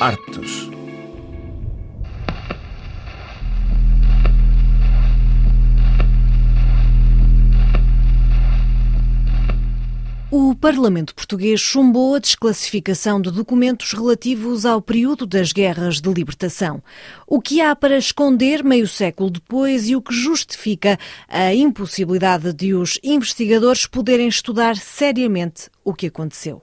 Artes. 0.00 0.70
O 10.30 10.54
Parlamento 10.54 11.14
Português 11.14 11.60
chumbou 11.60 12.14
a 12.14 12.18
desclassificação 12.18 13.20
de 13.20 13.30
documentos 13.30 13.92
relativos 13.92 14.64
ao 14.64 14.80
período 14.80 15.26
das 15.26 15.52
guerras 15.52 16.00
de 16.00 16.10
libertação. 16.10 16.82
O 17.26 17.38
que 17.38 17.60
há 17.60 17.76
para 17.76 17.98
esconder 17.98 18.64
meio 18.64 18.88
século 18.88 19.28
depois 19.28 19.90
e 19.90 19.96
o 19.96 20.00
que 20.00 20.14
justifica 20.14 20.98
a 21.28 21.52
impossibilidade 21.54 22.54
de 22.54 22.72
os 22.72 22.98
investigadores 23.02 23.86
poderem 23.86 24.28
estudar 24.28 24.76
seriamente 24.76 25.68
o 25.84 25.92
que 25.92 26.06
aconteceu. 26.06 26.62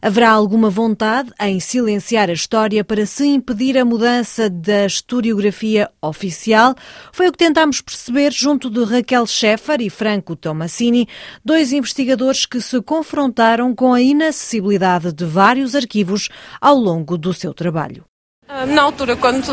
Haverá 0.00 0.30
alguma 0.30 0.68
vontade 0.68 1.32
em 1.40 1.60
silenciar 1.60 2.28
a 2.28 2.32
história 2.32 2.84
para 2.84 3.06
se 3.06 3.26
impedir 3.26 3.78
a 3.78 3.84
mudança 3.84 4.50
da 4.50 4.86
historiografia 4.86 5.90
oficial? 6.00 6.74
Foi 7.12 7.28
o 7.28 7.32
que 7.32 7.38
tentámos 7.38 7.80
perceber 7.80 8.32
junto 8.32 8.68
de 8.68 8.84
Raquel 8.84 9.26
Scheffer 9.26 9.80
e 9.80 9.88
Franco 9.88 10.34
Tomassini, 10.34 11.08
dois 11.44 11.72
investigadores 11.72 12.46
que 12.46 12.60
se 12.60 12.80
confrontaram 12.82 13.74
com 13.74 13.92
a 13.92 14.00
inacessibilidade 14.00 15.12
de 15.12 15.24
vários 15.24 15.74
arquivos 15.74 16.28
ao 16.60 16.76
longo 16.76 17.16
do 17.16 17.32
seu 17.32 17.54
trabalho. 17.54 18.11
Ah, 18.48 18.66
na 18.66 18.82
altura, 18.82 19.16
quando 19.16 19.46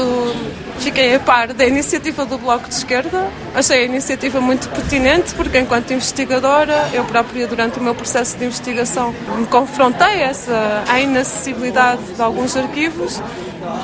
fiquei 0.79 1.15
a 1.15 1.19
par 1.21 1.53
da 1.53 1.65
iniciativa 1.65 2.25
do 2.25 2.37
Bloco 2.37 2.67
de 2.67 2.73
Esquerda, 2.75 3.31
achei 3.55 3.83
a 3.83 3.85
iniciativa 3.85 4.41
muito 4.41 4.67
pertinente, 4.69 5.33
porque 5.35 5.57
enquanto 5.57 5.93
investigadora, 5.93 6.89
eu 6.91 7.05
própria, 7.05 7.47
durante 7.47 7.79
o 7.79 7.81
meu 7.81 7.95
processo 7.95 8.37
de 8.37 8.45
investigação, 8.45 9.15
me 9.37 9.45
confrontei 9.45 10.05
a 10.05 10.29
essa 10.29 10.83
à 10.87 10.99
inacessibilidade 10.99 12.01
de 12.13 12.21
alguns 12.21 12.57
arquivos 12.57 13.21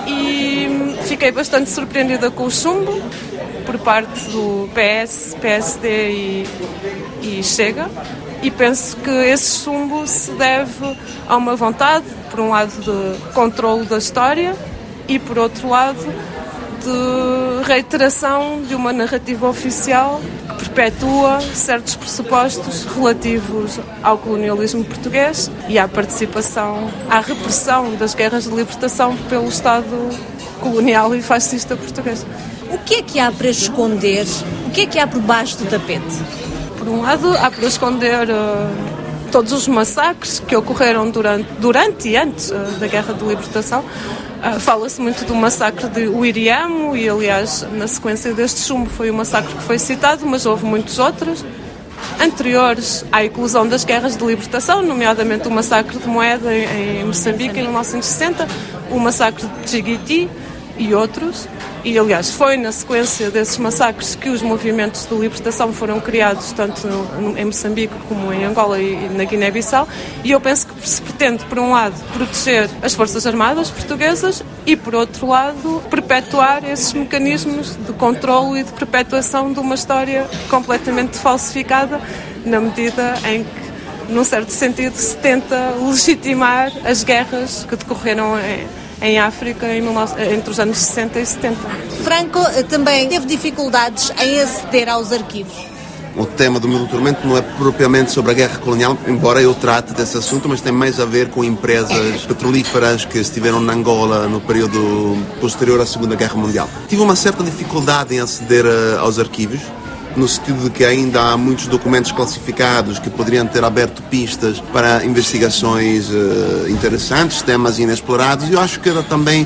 e 0.06 0.98
fiquei 1.04 1.32
bastante 1.32 1.70
surpreendida 1.70 2.30
com 2.30 2.44
o 2.44 2.52
chumbo 2.52 3.02
por 3.66 3.78
parte 3.80 4.30
do 4.32 4.70
PS, 4.74 5.38
PSD 5.40 6.12
e, 6.12 6.48
e 7.22 7.44
Chega. 7.44 7.90
E 8.44 8.52
penso 8.52 8.98
que 8.98 9.10
esse 9.10 9.64
chumbo 9.64 10.06
se 10.06 10.32
deve 10.32 10.98
a 11.28 11.38
uma 11.38 11.56
vontade, 11.56 12.06
por 12.30 12.42
um 12.42 12.50
lado, 12.50 12.72
de 12.82 13.34
controle 13.34 13.86
da 13.86 13.98
história 13.98 14.54
e, 15.08 15.20
por 15.20 15.38
outro 15.38 15.70
lado, 15.70 16.06
de 16.86 17.68
reiteração 17.68 18.62
de 18.62 18.76
uma 18.76 18.94
narrativa 18.94 19.48
oficial 19.48 20.22
que 20.60 20.70
perpetua 20.70 21.42
certos 21.42 21.96
pressupostos 21.96 22.86
relativos 22.86 23.80
ao 24.04 24.18
colonialismo 24.18 24.84
português 24.84 25.50
e 25.68 25.80
à 25.80 25.88
participação, 25.88 26.90
à 27.10 27.20
repressão 27.20 27.96
das 27.96 28.14
guerras 28.14 28.44
de 28.44 28.52
libertação 28.52 29.18
pelo 29.30 29.48
Estado 29.48 30.10
colonial 30.62 31.16
e 31.16 31.22
fascista 31.22 31.76
português. 31.76 32.26
O 32.72 32.78
que 32.80 32.96
é 32.96 33.02
que 33.02 33.20
há 33.20 33.32
para 33.32 33.50
esconder? 33.50 34.26
O 34.68 34.72
que 34.72 34.82
é 34.82 34.86
que 34.86 35.00
há 35.00 35.08
por 35.08 35.22
baixo 35.22 35.58
do 35.58 35.70
tapete? 35.70 36.04
Por 36.78 36.88
um 36.88 37.02
lado, 37.02 37.36
há 37.38 37.50
para 37.50 37.66
esconder 37.66 38.30
uh, 38.30 39.32
todos 39.32 39.54
os 39.54 39.68
massacres 39.68 40.40
que 40.40 40.56
ocorreram 40.56 41.10
durante, 41.10 41.50
durante 41.60 42.10
e 42.10 42.18
antes 42.18 42.52
uh, 42.52 42.56
da 42.80 42.88
Guerra 42.88 43.14
de 43.14 43.24
Libertação, 43.24 43.84
Uh, 44.44 44.60
Fala-se 44.60 45.02
muito 45.02 45.26
do 45.26 45.34
massacre 45.34 45.88
de 45.90 46.08
Uiriamo 46.08 46.96
e, 46.96 47.10
aliás, 47.10 47.66
na 47.74 47.88
sequência 47.88 48.34
deste 48.34 48.62
chumbo 48.62 48.90
foi 48.90 49.10
o 49.10 49.14
massacre 49.14 49.54
que 49.54 49.64
foi 49.64 49.80
citado, 49.80 50.26
mas 50.26 50.46
houve 50.46 50.66
muitos 50.66 51.00
outros 51.00 51.44
anteriores 52.20 53.06
à 53.12 53.24
inclusão 53.24 53.68
das 53.68 53.84
guerras 53.84 54.16
de 54.16 54.26
libertação, 54.26 54.82
nomeadamente 54.82 55.48
o 55.48 55.52
massacre 55.52 55.98
de 55.98 56.08
Moeda 56.08 56.54
em, 56.54 57.04
Moçambique 57.06 57.60
em 57.60 57.64
1960, 57.64 58.48
o 58.92 59.00
massacre 59.00 59.46
de 59.64 59.70
Chiguiti 59.70 60.30
e 60.78 60.94
outros. 60.94 61.48
E, 61.84 62.00
aliás, 62.00 62.32
foi 62.32 62.58
na 62.58 62.72
sequência 62.72 63.30
desses 63.30 63.60
massacres 63.60 64.16
que 64.16 64.28
os 64.30 64.42
movimentos 64.42 65.06
de 65.06 65.14
libertação 65.14 65.72
foram 65.72 66.00
criados, 66.00 66.52
tanto 66.52 66.88
no, 66.88 67.38
em 67.38 67.46
Moçambique 67.46 67.94
como 68.10 68.34
em 68.34 68.44
Angola 68.44 68.82
e, 68.82 69.08
na 69.10 69.24
Guiné-Bissau. 69.24 69.88
E 70.24 70.32
eu 70.32 70.42
penso 70.42 70.65
se 70.88 71.02
pretende, 71.02 71.44
por 71.46 71.60
um 71.60 71.72
lado, 71.72 71.96
proteger 72.14 72.70
as 72.82 72.94
Forças 72.94 73.26
Armadas 73.26 73.70
portuguesas 73.70 74.44
e, 74.66 74.76
por 74.76 74.96
outro 74.96 75.28
lado, 75.28 75.82
perpetuar 75.90 76.64
esses 76.64 76.94
mecanismos 76.94 77.76
de 77.76 77.94
controle 77.94 78.62
e 78.62 78.64
de 78.64 78.72
perpetuação 78.74 79.52
de 79.52 79.60
uma 79.60 79.76
história 79.76 80.28
completamente 80.50 81.18
falsificada, 81.18 82.00
na 82.46 82.60
medida 82.60 83.16
em 83.26 83.44
que, 83.44 84.14
num 84.14 84.24
certo 84.24 84.52
sentido, 84.52 84.96
se 84.96 85.18
tenta 85.18 85.76
legitimar 85.82 86.72
as 86.86 87.04
guerras 87.04 87.66
que 87.68 87.76
decorreram 87.76 88.38
em 88.40 88.86
em 89.02 89.20
África 89.20 89.68
entre 89.76 90.50
os 90.50 90.60
anos 90.60 90.78
60 90.78 91.20
e 91.20 91.26
70. 91.26 91.58
Franco 92.04 92.40
eh, 92.40 92.64
também 92.64 93.08
teve 93.10 93.26
dificuldades 93.26 94.12
em 94.22 94.40
aceder 94.40 94.90
aos 94.90 95.12
arquivos. 95.12 95.75
O 96.18 96.26
tema 96.26 96.62
do 96.62 96.68
meu 96.68 96.80
doutoramento 96.80 97.28
não 97.28 97.38
é 97.38 97.42
propriamente 97.42 98.12
sobre 98.12 98.32
a 98.32 98.34
guerra 98.34 98.58
colonial, 98.60 98.98
embora 99.06 99.42
eu 99.42 99.54
trate 99.54 99.94
desse 99.94 100.18
assunto, 100.18 100.48
mas 100.48 100.62
tem 100.62 100.72
mais 100.72 100.98
a 100.98 101.06
ver 101.06 101.30
com 101.30 101.44
empresas 101.44 102.22
petrolíferas 102.26 103.04
que 103.04 103.18
estiveram 103.18 103.60
na 103.60 103.74
Angola 103.74 104.26
no 104.28 104.40
período 104.40 105.18
posterior 105.42 105.82
à 105.82 105.86
Segunda 105.86 106.16
Guerra 106.16 106.36
Mundial. 106.36 106.70
Tive 106.88 107.02
uma 107.02 107.18
certa 107.18 107.44
dificuldade 107.44 108.16
em 108.16 108.22
aceder 108.22 108.66
eh, 108.66 108.98
aos 108.98 109.20
arquivos, 109.20 109.60
no 110.16 110.26
sentido 110.26 110.64
de 110.64 110.70
que 110.70 110.86
ainda 110.86 111.22
há 111.22 111.38
muitos 111.38 111.68
documentos 111.68 112.14
classificados 112.14 112.98
que 112.98 113.10
poderiam 113.10 113.46
ter 113.46 113.64
aberto 113.66 114.02
pistas 114.04 114.62
para 114.72 115.04
investigações 115.04 116.10
uh, 116.10 116.70
interessantes, 116.70 117.42
temas 117.42 117.80
inexplorados, 117.80 118.48
e 118.50 118.54
eu 118.54 118.62
acho 118.62 118.80
que 118.80 118.88
era 118.88 119.04
também 119.04 119.46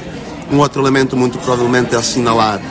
um 0.51 0.59
outro 0.59 0.81
elemento 0.81 1.17
muito 1.17 1.39
provavelmente 1.39 1.95
a 1.95 1.99
assinalar. 1.99 2.61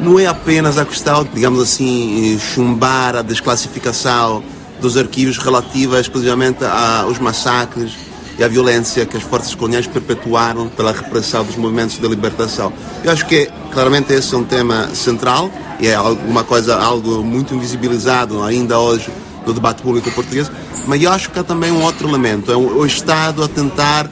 Não 0.00 0.18
é 0.18 0.26
apenas 0.26 0.76
a 0.78 0.84
questão, 0.84 1.26
digamos 1.32 1.60
assim, 1.60 2.38
chumbar 2.38 3.16
a 3.16 3.22
desclassificação 3.22 4.42
dos 4.80 4.96
arquivos 4.96 5.38
relativa 5.38 5.98
exclusivamente 5.98 6.64
aos 6.64 7.18
massacres 7.18 7.92
e 8.38 8.44
à 8.44 8.48
violência 8.48 9.06
que 9.06 9.16
as 9.16 9.22
forças 9.22 9.54
coloniais 9.54 9.86
perpetuaram 9.86 10.68
pela 10.68 10.92
repressão 10.92 11.44
dos 11.44 11.56
movimentos 11.56 11.98
de 11.98 12.06
libertação. 12.06 12.72
Eu 13.02 13.10
acho 13.10 13.24
que 13.26 13.48
claramente 13.72 14.12
esse 14.12 14.34
é 14.34 14.36
um 14.36 14.44
tema 14.44 14.88
central 14.94 15.50
e 15.80 15.88
é 15.88 15.94
alguma 15.94 16.44
coisa, 16.44 16.76
algo 16.76 17.22
muito 17.22 17.54
invisibilizado 17.54 18.42
ainda 18.42 18.78
hoje 18.78 19.10
no 19.46 19.54
debate 19.54 19.80
público 19.80 20.10
português, 20.10 20.50
mas 20.86 21.02
eu 21.02 21.10
acho 21.10 21.30
que 21.30 21.38
há 21.38 21.44
também 21.44 21.70
um 21.70 21.82
outro 21.82 22.08
elemento, 22.08 22.50
é 22.50 22.56
o 22.56 22.84
Estado 22.84 23.42
a 23.42 23.48
tentar 23.48 24.10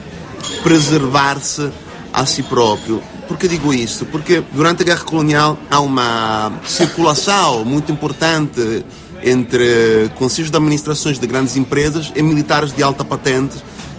preservar-se 0.63 1.69
a 2.13 2.25
si 2.25 2.41
próprio. 2.43 3.01
Por 3.27 3.37
que 3.37 3.47
digo 3.47 3.73
isso? 3.73 4.05
Porque 4.05 4.43
durante 4.53 4.83
a 4.83 4.85
Guerra 4.85 5.03
Colonial 5.03 5.57
há 5.69 5.79
uma 5.79 6.51
circulação 6.65 7.65
muito 7.65 7.91
importante 7.91 8.85
entre 9.23 10.11
conselhos 10.15 10.51
de 10.51 10.57
administrações 10.57 11.17
de 11.17 11.25
grandes 11.25 11.57
empresas 11.57 12.11
e 12.15 12.21
militares 12.21 12.71
de 12.71 12.83
alta 12.83 13.03
patente 13.03 13.55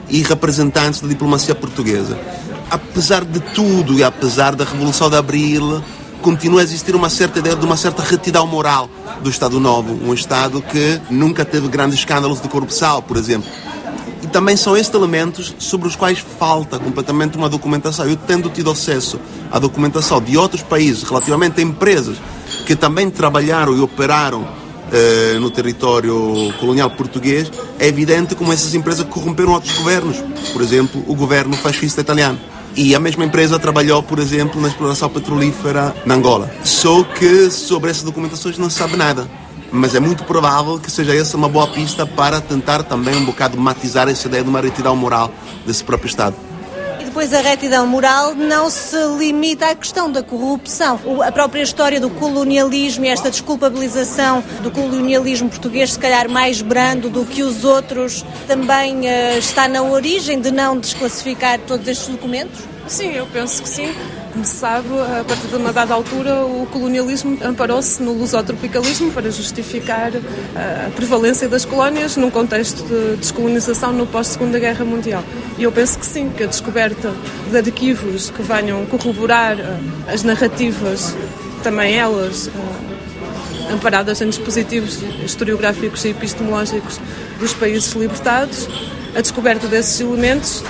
e 0.08 0.22
representantes 0.22 1.00
da 1.00 1.08
diplomacia 1.08 1.54
portuguesa. 1.54 2.18
Apesar 2.70 3.24
de 3.24 3.40
tudo 3.40 3.94
e 3.94 4.04
apesar 4.04 4.54
da 4.54 4.64
Revolução 4.64 5.10
de 5.10 5.16
Abril, 5.16 5.82
continua 6.22 6.60
a 6.60 6.64
existir 6.64 6.94
uma 6.94 7.10
certa 7.10 7.40
ideia 7.40 7.56
de 7.56 7.64
uma 7.64 7.76
certa 7.76 8.02
retidão 8.02 8.46
moral 8.46 8.88
do 9.22 9.30
Estado 9.30 9.58
Novo, 9.58 9.92
um 10.04 10.14
Estado 10.14 10.62
que 10.62 11.00
nunca 11.10 11.44
teve 11.44 11.68
grandes 11.68 11.98
escândalos 11.98 12.40
de 12.40 12.48
corrupção, 12.48 13.02
por 13.02 13.16
exemplo. 13.16 13.50
E 14.22 14.26
também 14.26 14.56
são 14.56 14.76
estes 14.76 14.94
elementos 14.94 15.54
sobre 15.58 15.86
os 15.86 15.96
quais 15.96 16.18
falta 16.38 16.78
completamente 16.78 17.36
uma 17.36 17.48
documentação. 17.48 18.08
Eu 18.08 18.16
tendo 18.16 18.48
tido 18.48 18.70
acesso 18.70 19.20
à 19.50 19.58
documentação 19.58 20.20
de 20.20 20.36
outros 20.36 20.62
países 20.62 21.02
relativamente 21.02 21.60
a 21.60 21.62
empresas 21.62 22.16
que 22.64 22.74
também 22.74 23.10
trabalharam 23.10 23.76
e 23.76 23.80
operaram 23.80 24.46
eh, 24.92 25.36
no 25.40 25.50
território 25.50 26.52
colonial 26.60 26.88
português, 26.90 27.50
é 27.78 27.88
evidente 27.88 28.36
como 28.36 28.52
essas 28.52 28.74
empresas 28.74 29.04
corromperam 29.06 29.52
outros 29.52 29.76
governos. 29.76 30.16
Por 30.52 30.62
exemplo, 30.62 31.02
o 31.06 31.14
governo 31.14 31.56
fascista 31.56 32.00
italiano. 32.00 32.38
E 32.76 32.94
a 32.94 33.00
mesma 33.00 33.24
empresa 33.24 33.58
trabalhou, 33.58 34.02
por 34.02 34.18
exemplo, 34.18 34.60
na 34.60 34.68
exploração 34.68 35.08
petrolífera 35.08 35.94
na 36.04 36.14
Angola. 36.14 36.50
Só 36.62 37.02
que 37.02 37.50
sobre 37.50 37.90
essas 37.90 38.04
documentações 38.04 38.58
não 38.58 38.70
se 38.70 38.76
sabe 38.76 38.96
nada. 38.96 39.26
Mas 39.72 39.94
é 39.94 40.00
muito 40.00 40.24
provável 40.24 40.78
que 40.78 40.90
seja 40.90 41.14
essa 41.14 41.36
uma 41.36 41.48
boa 41.48 41.66
pista 41.66 42.06
para 42.06 42.40
tentar 42.40 42.82
também 42.82 43.16
um 43.16 43.24
bocado 43.24 43.58
matizar 43.58 44.08
essa 44.08 44.28
ideia 44.28 44.42
de 44.42 44.48
uma 44.48 44.60
retidão 44.60 44.94
moral 44.96 45.30
desse 45.66 45.82
próprio 45.82 46.08
Estado 46.08 46.36
depois 47.16 47.32
a 47.32 47.40
retidão 47.40 47.86
moral 47.86 48.34
não 48.34 48.68
se 48.68 48.94
limita 49.16 49.70
à 49.70 49.74
questão 49.74 50.12
da 50.12 50.22
corrupção. 50.22 51.00
A 51.26 51.32
própria 51.32 51.62
história 51.62 51.98
do 51.98 52.10
colonialismo 52.10 53.06
e 53.06 53.08
esta 53.08 53.30
desculpabilização 53.30 54.44
do 54.62 54.70
colonialismo 54.70 55.48
português, 55.48 55.94
se 55.94 55.98
calhar 55.98 56.28
mais 56.28 56.60
brando 56.60 57.08
do 57.08 57.24
que 57.24 57.42
os 57.42 57.64
outros, 57.64 58.22
também 58.46 59.00
uh, 59.00 59.38
está 59.38 59.66
na 59.66 59.82
origem 59.82 60.42
de 60.42 60.50
não 60.50 60.78
desclassificar 60.78 61.58
todos 61.60 61.88
estes 61.88 62.06
documentos? 62.06 62.60
Sim, 62.86 63.12
eu 63.12 63.26
penso 63.32 63.62
que 63.62 63.68
sim. 63.70 63.94
Como 64.36 64.44
se 64.44 64.56
sabe, 64.56 64.88
a 65.18 65.24
partir 65.24 65.46
de 65.46 65.56
uma 65.56 65.72
dada 65.72 65.94
altura, 65.94 66.44
o 66.44 66.66
colonialismo 66.70 67.38
amparou-se 67.42 68.02
no 68.02 68.12
lusotropicalismo 68.12 69.10
para 69.10 69.30
justificar 69.30 70.12
a 70.54 70.90
prevalência 70.90 71.48
das 71.48 71.64
colónias 71.64 72.18
num 72.18 72.30
contexto 72.30 72.84
de 72.84 73.16
descolonização 73.16 73.94
no 73.94 74.06
pós-Segunda 74.06 74.58
Guerra 74.58 74.84
Mundial. 74.84 75.24
E 75.56 75.62
eu 75.62 75.72
penso 75.72 75.98
que 75.98 76.04
sim, 76.04 76.28
que 76.28 76.42
a 76.42 76.46
descoberta 76.46 77.14
de 77.50 77.56
arquivos 77.56 78.28
que 78.28 78.42
venham 78.42 78.84
corroborar 78.84 79.56
as 80.06 80.22
narrativas, 80.22 81.16
também 81.62 81.94
elas 81.94 82.50
amparadas 83.72 84.20
em 84.20 84.28
dispositivos 84.28 84.98
historiográficos 85.24 86.04
e 86.04 86.08
epistemológicos 86.08 87.00
dos 87.40 87.54
países 87.54 87.90
libertados, 87.94 88.68
a 89.16 89.20
descoberta 89.22 89.66
desses 89.66 89.98
elementos 89.98 90.62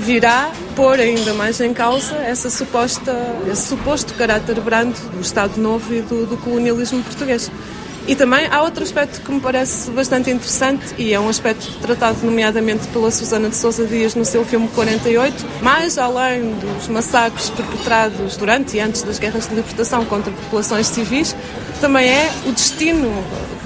virá 0.00 0.50
pôr 0.74 0.98
ainda 0.98 1.34
mais 1.34 1.60
em 1.60 1.74
causa 1.74 2.16
essa 2.16 2.50
suposta, 2.50 3.14
esse 3.50 3.68
suposto 3.68 4.14
caráter 4.14 4.58
brando 4.60 4.98
do 5.12 5.20
Estado 5.20 5.60
Novo 5.60 5.94
e 5.94 6.00
do, 6.00 6.26
do 6.26 6.36
colonialismo 6.38 7.02
português. 7.02 7.50
E 8.08 8.16
também 8.16 8.46
há 8.50 8.62
outro 8.62 8.82
aspecto 8.82 9.20
que 9.20 9.30
me 9.30 9.40
parece 9.40 9.90
bastante 9.90 10.30
interessante 10.30 10.94
e 10.98 11.12
é 11.12 11.20
um 11.20 11.28
aspecto 11.28 11.70
tratado 11.80 12.18
nomeadamente 12.24 12.88
pela 12.88 13.10
Susana 13.10 13.50
de 13.50 13.56
Sousa 13.56 13.86
Dias 13.86 14.14
no 14.14 14.24
seu 14.24 14.44
filme 14.44 14.68
48, 14.68 15.46
mais 15.62 15.98
além 15.98 16.54
dos 16.54 16.88
massacres 16.88 17.50
perpetrados 17.50 18.36
durante 18.36 18.78
e 18.78 18.80
antes 18.80 19.02
das 19.02 19.18
guerras 19.18 19.48
de 19.48 19.54
libertação 19.54 20.04
contra 20.06 20.32
populações 20.32 20.86
civis, 20.86 21.36
também 21.80 22.08
é 22.08 22.32
o 22.46 22.52
destino 22.52 23.12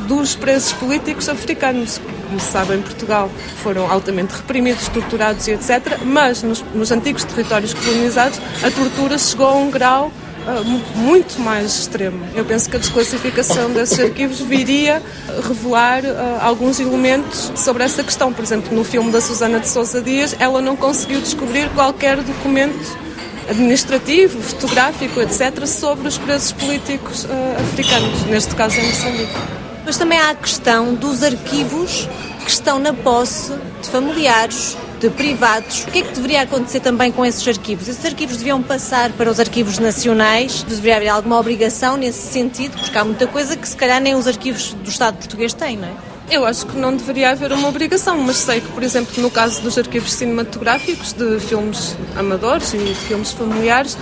dos 0.09 0.35
presos 0.35 0.73
políticos 0.73 1.29
africanos, 1.29 2.01
como 2.35 2.41
se 2.41 2.51
sabe, 2.51 2.75
em 2.75 2.83
Portugal 2.83 3.31
foram 3.63 3.91
altamente 3.91 4.35
reprimidos, 4.35 4.89
torturados 4.89 5.47
e 5.47 5.53
etc. 5.53 5.99
Mas 6.05 6.43
nos, 6.43 6.65
nos 6.75 6.91
antigos 6.91 7.23
territórios 7.23 7.73
colonizados 7.73 8.41
a 8.63 8.71
tortura 8.71 9.17
chegou 9.17 9.47
a 9.47 9.55
um 9.55 9.71
grau 9.71 10.09
uh, 10.09 10.65
muito 10.99 11.41
mais 11.41 11.67
extremo. 11.79 12.27
Eu 12.35 12.45
penso 12.45 12.69
que 12.69 12.77
a 12.77 12.79
desclassificação 12.81 13.71
desses 13.71 14.01
arquivos 14.01 14.41
viria 14.41 15.01
revelar 15.47 16.03
uh, 16.05 16.41
alguns 16.41 16.81
elementos 16.81 17.53
sobre 17.55 17.85
essa 17.85 18.03
questão. 18.03 18.33
Por 18.33 18.43
exemplo, 18.43 18.75
no 18.75 18.83
filme 18.83 19.13
da 19.13 19.21
Susana 19.21 19.61
de 19.61 19.69
Sousa 19.69 20.03
Dias, 20.03 20.35
ela 20.41 20.61
não 20.61 20.75
conseguiu 20.75 21.21
descobrir 21.21 21.69
qualquer 21.71 22.17
documento 22.17 23.05
administrativo, 23.49 24.41
fotográfico, 24.41 25.21
etc., 25.21 25.67
sobre 25.67 26.09
os 26.09 26.19
presos 26.19 26.51
políticos 26.51 27.25
uh, 27.27 27.29
africanos, 27.61 28.25
neste 28.25 28.57
caso 28.57 28.81
em 28.81 28.87
Moçambique. 28.89 29.64
Mas 29.85 29.99
também 29.99 30.19
há 30.19 30.31
a 30.31 30.35
questão 30.35 30.95
dos 30.95 31.23
arquivos 31.23 32.09
que 32.45 32.51
estão 32.51 32.79
na 32.79 32.93
posse 32.93 33.53
de 33.83 33.89
familiares, 33.89 34.77
de 34.99 35.11
privados. 35.11 35.85
O 35.85 35.91
que 35.91 35.99
é 35.99 36.03
que 36.03 36.13
deveria 36.13 36.43
acontecer 36.43 36.81
também 36.81 37.13
com 37.13 37.25
esses 37.25 37.47
arquivos? 37.47 37.89
Esses 37.89 38.05
arquivos 38.05 38.39
deviam 38.39 38.63
passar 38.63 39.13
para 39.13 39.31
os 39.31 39.39
arquivos 39.39 39.79
nacionais? 39.79 40.63
Deveria 40.63 40.97
haver 40.97 41.09
alguma 41.09 41.39
obrigação 41.39 41.97
nesse 41.97 42.33
sentido? 42.33 42.79
Porque 42.79 42.97
há 42.97 43.05
muita 43.05 43.27
coisa 43.27 43.57
que 43.57 43.69
se 43.69 43.77
calhar 43.77 44.01
nem 44.01 44.15
os 44.15 44.27
arquivos 44.27 44.73
do 44.73 44.89
Estado 44.89 45.17
português 45.17 45.53
têm, 45.53 45.77
não 45.77 45.89
é? 45.89 46.14
Eu 46.31 46.47
acho 46.47 46.67
que 46.67 46.77
não 46.77 46.97
deveria 46.97 47.31
haver 47.31 47.53
uma 47.53 47.69
obrigação, 47.69 48.19
mas 48.19 48.37
sei 48.37 48.61
que, 48.61 48.69
por 48.73 48.83
exemplo, 48.83 49.23
no 49.23 49.31
caso 49.31 49.61
dos 49.61 49.77
arquivos 49.77 50.13
cinematográficos, 50.13 51.13
de 51.13 51.39
filmes 51.39 51.97
amadores 52.17 52.73
e 52.73 52.79
de 52.79 52.95
filmes 52.95 53.33
familiares, 53.33 53.97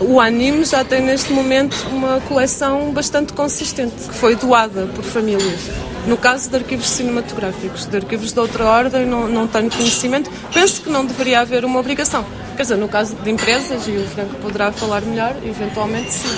o 0.00 0.18
anime 0.18 0.64
já 0.64 0.82
tem 0.84 1.02
neste 1.02 1.32
momento 1.32 1.76
uma 1.92 2.20
coleção 2.22 2.92
bastante 2.92 3.34
consistente, 3.34 3.94
que 4.08 4.14
foi 4.14 4.34
doada 4.34 4.86
por 4.94 5.04
famílias. 5.04 5.70
No 6.06 6.16
caso 6.16 6.48
de 6.48 6.56
arquivos 6.56 6.88
cinematográficos, 6.88 7.84
de 7.84 7.96
arquivos 7.96 8.32
de 8.32 8.40
outra 8.40 8.64
ordem, 8.64 9.04
não, 9.04 9.28
não 9.28 9.46
tenho 9.46 9.70
conhecimento. 9.70 10.30
Penso 10.54 10.80
que 10.80 10.88
não 10.88 11.04
deveria 11.04 11.40
haver 11.40 11.64
uma 11.64 11.78
obrigação. 11.78 12.24
Quer 12.56 12.62
dizer, 12.62 12.76
no 12.76 12.88
caso 12.88 13.14
de 13.16 13.30
empresas, 13.30 13.86
e 13.86 13.90
o 13.90 14.06
Franco 14.08 14.34
poderá 14.36 14.72
falar 14.72 15.02
melhor, 15.02 15.36
eventualmente 15.44 16.12
sim. 16.12 16.28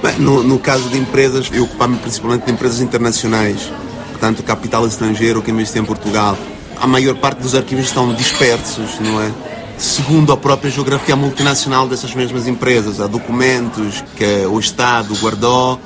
Bem, 0.00 0.16
no, 0.18 0.44
no 0.44 0.58
caso 0.58 0.88
de 0.90 0.98
empresas, 0.98 1.50
eu 1.52 1.64
ocupar-me 1.64 1.96
principalmente 1.98 2.44
de 2.44 2.52
empresas 2.52 2.80
internacionais 2.80 3.72
portanto, 4.26 4.42
capital 4.42 4.86
estrangeiro 4.86 5.40
que 5.40 5.52
investe 5.52 5.78
em 5.78 5.84
Portugal. 5.84 6.36
A 6.80 6.86
maior 6.86 7.14
parte 7.14 7.40
dos 7.40 7.54
arquivos 7.54 7.86
estão 7.86 8.12
dispersos, 8.12 8.98
não 8.98 9.20
é? 9.20 9.30
Segundo 9.78 10.32
a 10.32 10.36
própria 10.36 10.70
geografia 10.70 11.14
multinacional 11.14 11.86
dessas 11.86 12.12
mesmas 12.14 12.48
empresas, 12.48 13.00
há 13.00 13.06
documentos 13.06 14.02
que 14.16 14.46
o 14.46 14.58
Estado 14.58 15.14
guardou 15.20 15.78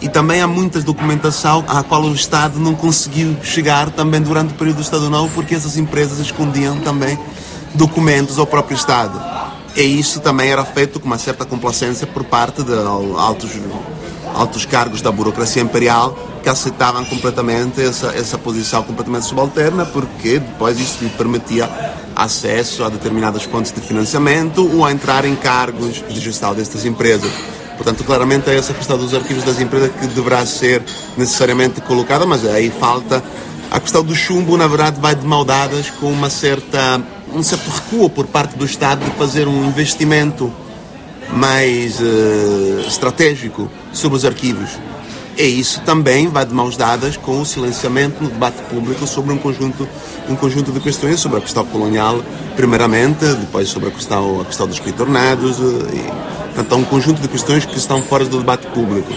e 0.00 0.08
também 0.08 0.40
há 0.40 0.46
muita 0.46 0.80
documentação 0.80 1.64
à 1.68 1.84
qual 1.84 2.02
o 2.02 2.14
Estado 2.14 2.58
não 2.58 2.74
conseguiu 2.74 3.36
chegar 3.42 3.90
também 3.90 4.20
durante 4.20 4.54
o 4.54 4.56
período 4.56 4.76
do 4.76 4.82
Estado 4.82 5.08
Novo 5.08 5.30
porque 5.34 5.54
essas 5.54 5.76
empresas 5.76 6.18
escondiam 6.18 6.80
também 6.80 7.16
documentos 7.74 8.38
ao 8.40 8.46
próprio 8.46 8.74
Estado. 8.74 9.22
E 9.76 9.82
isso 9.82 10.20
também 10.20 10.50
era 10.50 10.64
feito 10.64 10.98
com 10.98 11.06
uma 11.06 11.18
certa 11.18 11.44
complacência 11.44 12.06
por 12.06 12.24
parte 12.24 12.62
de 12.62 12.72
altos, 13.16 13.50
altos 14.34 14.66
cargos 14.66 15.00
da 15.00 15.10
burocracia 15.10 15.62
imperial 15.62 16.18
que 16.42 16.48
aceitavam 16.48 17.04
completamente 17.04 17.80
essa, 17.80 18.08
essa 18.08 18.36
posição 18.36 18.82
completamente 18.82 19.24
subalterna, 19.26 19.86
porque 19.86 20.38
depois 20.38 20.78
isso 20.78 21.02
lhe 21.02 21.10
permitia 21.10 21.70
acesso 22.14 22.84
a 22.84 22.88
determinadas 22.88 23.44
fontes 23.44 23.72
de 23.72 23.80
financiamento 23.80 24.70
ou 24.76 24.84
a 24.84 24.92
entrar 24.92 25.24
em 25.24 25.34
cargos 25.34 26.02
de 26.06 26.20
gestão 26.20 26.54
destas 26.54 26.84
empresas. 26.84 27.30
Portanto, 27.76 28.04
claramente 28.04 28.50
é 28.50 28.56
essa 28.56 28.74
questão 28.74 28.98
dos 28.98 29.14
arquivos 29.14 29.42
das 29.42 29.60
empresas 29.60 29.90
que 29.98 30.06
deverá 30.08 30.44
ser 30.44 30.82
necessariamente 31.16 31.80
colocada, 31.80 32.26
mas 32.26 32.44
aí 32.46 32.70
falta 32.70 33.22
a 33.70 33.80
questão 33.80 34.04
do 34.04 34.14
chumbo, 34.14 34.56
na 34.56 34.68
verdade, 34.68 35.00
vai 35.00 35.14
de 35.14 35.26
mão 35.26 35.44
dadas 35.44 35.90
com 35.90 36.06
uma 36.06 36.30
certa, 36.30 37.02
um 37.32 37.42
certo 37.42 37.68
recuo 37.68 38.08
por 38.08 38.26
parte 38.26 38.56
do 38.56 38.64
Estado 38.64 39.04
de 39.04 39.10
fazer 39.12 39.48
um 39.48 39.64
investimento 39.66 40.52
mais 41.32 42.00
uh, 42.00 42.84
estratégico 42.86 43.70
sobre 43.92 44.16
os 44.16 44.24
arquivos. 44.24 44.70
E 45.36 45.42
isso 45.42 45.80
também 45.80 46.28
vai 46.28 46.46
de 46.46 46.54
mãos 46.54 46.76
dadas 46.76 47.16
com 47.16 47.40
o 47.40 47.44
silenciamento 47.44 48.22
no 48.22 48.30
debate 48.30 48.62
público 48.70 49.04
sobre 49.06 49.32
um 49.32 49.38
conjunto, 49.38 49.88
um 50.28 50.36
conjunto 50.36 50.70
de 50.70 50.78
questões, 50.78 51.18
sobre 51.18 51.38
a 51.38 51.40
questão 51.40 51.64
colonial, 51.64 52.22
primeiramente, 52.54 53.24
depois 53.24 53.68
sobre 53.68 53.88
a 53.88 53.92
questão, 53.92 54.40
a 54.40 54.44
questão 54.44 54.68
dos 54.68 54.78
retornados, 54.78 55.58
eh, 55.58 55.96
e, 55.96 56.54
portanto, 56.54 56.76
um 56.76 56.84
conjunto 56.84 57.20
de 57.20 57.26
questões 57.26 57.66
que 57.66 57.76
estão 57.76 58.00
fora 58.00 58.24
do 58.24 58.38
debate 58.38 58.66
público. 58.68 59.12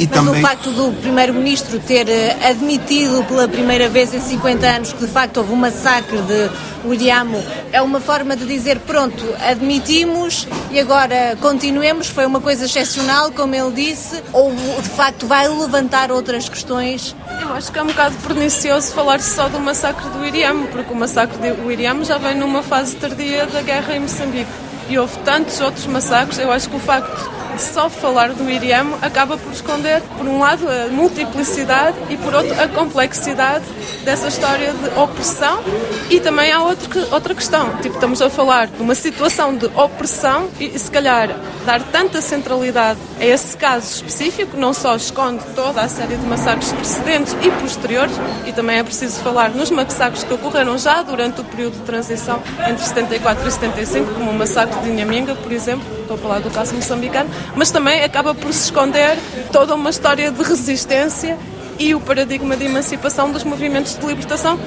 E 0.00 0.06
Mas 0.06 0.18
também... 0.18 0.42
o 0.42 0.46
facto 0.46 0.70
do 0.70 0.92
Primeiro-Ministro 1.02 1.78
ter 1.78 2.08
eh, 2.08 2.34
admitido 2.48 3.22
pela 3.24 3.46
primeira 3.46 3.86
vez 3.86 4.14
em 4.14 4.20
50 4.20 4.66
anos 4.66 4.92
que 4.94 5.04
de 5.04 5.12
facto 5.12 5.36
houve 5.36 5.52
um 5.52 5.56
massacre 5.56 6.16
de 6.22 6.50
Uriamo 6.88 7.36
é 7.70 7.82
uma 7.82 8.00
forma 8.00 8.34
de 8.34 8.46
dizer 8.46 8.78
pronto, 8.80 9.22
admitimos 9.46 10.48
e 10.70 10.80
agora 10.80 11.36
continuemos, 11.38 12.06
foi 12.06 12.24
uma 12.24 12.40
coisa 12.40 12.64
excepcional, 12.64 13.30
como 13.30 13.54
ele 13.54 13.72
disse, 13.72 14.22
ou 14.32 14.50
de 14.54 14.88
facto 14.88 15.26
vai 15.26 15.46
levantar 15.46 16.10
outras 16.10 16.48
questões? 16.48 17.14
Eu 17.42 17.52
acho 17.52 17.70
que 17.70 17.78
é 17.78 17.82
um 17.82 17.88
bocado 17.88 18.16
pernicioso 18.26 18.94
falar 18.94 19.20
só 19.20 19.50
do 19.50 19.60
massacre 19.60 20.08
do 20.08 20.24
Iriamo, 20.24 20.66
porque 20.68 20.90
o 20.94 20.96
massacre 20.96 21.36
do 21.36 21.70
Iriamo 21.70 22.06
já 22.06 22.16
vem 22.16 22.34
numa 22.34 22.62
fase 22.62 22.96
tardia 22.96 23.44
da 23.44 23.60
guerra 23.60 23.94
em 23.96 24.00
Moçambique. 24.00 24.50
E 24.88 24.98
houve 24.98 25.18
tantos 25.18 25.60
outros 25.60 25.84
massacres, 25.86 26.38
eu 26.38 26.50
acho 26.50 26.70
que 26.70 26.76
o 26.76 26.80
facto 26.80 27.30
só 27.60 27.88
falar 27.88 28.32
do 28.32 28.48
Iriamo 28.50 28.96
acaba 29.02 29.36
por 29.36 29.52
esconder, 29.52 30.02
por 30.16 30.26
um 30.26 30.38
lado, 30.38 30.66
a 30.68 30.88
multiplicidade 30.88 31.96
e, 32.08 32.16
por 32.16 32.34
outro, 32.34 32.58
a 32.60 32.68
complexidade 32.68 33.64
dessa 34.04 34.28
história 34.28 34.72
de 34.72 34.98
opressão 34.98 35.62
e 36.08 36.20
também 36.20 36.52
há 36.52 36.62
outro, 36.62 36.88
outra 37.12 37.34
questão. 37.34 37.76
Tipo, 37.76 37.94
estamos 37.94 38.22
a 38.22 38.30
falar 38.30 38.66
de 38.66 38.80
uma 38.80 38.94
situação 38.94 39.54
de 39.56 39.66
opressão 39.66 40.48
e, 40.58 40.78
se 40.78 40.90
calhar, 40.90 41.28
dar 41.64 41.82
tanta 41.82 42.20
centralidade 42.20 42.98
a 43.20 43.24
esse 43.24 43.56
caso 43.56 43.86
específico 43.96 44.56
não 44.56 44.72
só 44.72 44.96
esconde 44.96 45.44
toda 45.54 45.82
a 45.82 45.88
série 45.88 46.16
de 46.16 46.26
massacres 46.26 46.72
precedentes 46.72 47.36
e 47.42 47.50
posteriores, 47.50 48.14
e 48.46 48.52
também 48.52 48.78
é 48.78 48.82
preciso 48.82 49.20
falar 49.20 49.50
nos 49.50 49.70
massacres 49.70 50.24
que 50.24 50.32
ocorreram 50.32 50.78
já 50.78 51.02
durante 51.02 51.40
o 51.40 51.44
período 51.44 51.74
de 51.74 51.82
transição 51.82 52.42
entre 52.68 52.84
74 52.84 53.46
e 53.46 53.52
75, 53.52 54.14
como 54.14 54.30
o 54.30 54.34
massacre 54.34 54.80
de 54.80 54.90
Inhaminga, 54.90 55.34
por 55.34 55.52
exemplo, 55.52 55.99
estou 56.10 56.16
a 56.16 56.18
falar 56.18 56.40
do 56.40 56.50
caso 56.50 56.74
moçambicano, 56.74 57.30
mas 57.54 57.70
também 57.70 58.02
acaba 58.02 58.34
por 58.34 58.52
se 58.52 58.64
esconder 58.64 59.16
toda 59.52 59.74
uma 59.74 59.90
história 59.90 60.30
de 60.30 60.42
resistência 60.42 61.38
e 61.78 61.94
o 61.94 62.00
paradigma 62.00 62.56
de 62.56 62.64
emancipação 62.64 63.30
dos 63.30 63.44
movimentos 63.44 63.96
de 63.96 64.04
libertação 64.04 64.58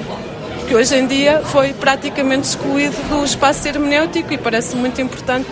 que 0.66 0.74
hoje 0.74 0.96
em 0.96 1.06
dia 1.06 1.42
foi 1.44 1.74
praticamente 1.74 2.48
excluído 2.48 2.96
do 3.10 3.22
espaço 3.22 3.68
hermenêutico 3.68 4.32
e 4.32 4.38
parece 4.38 4.74
muito 4.74 4.98
importante 4.98 5.50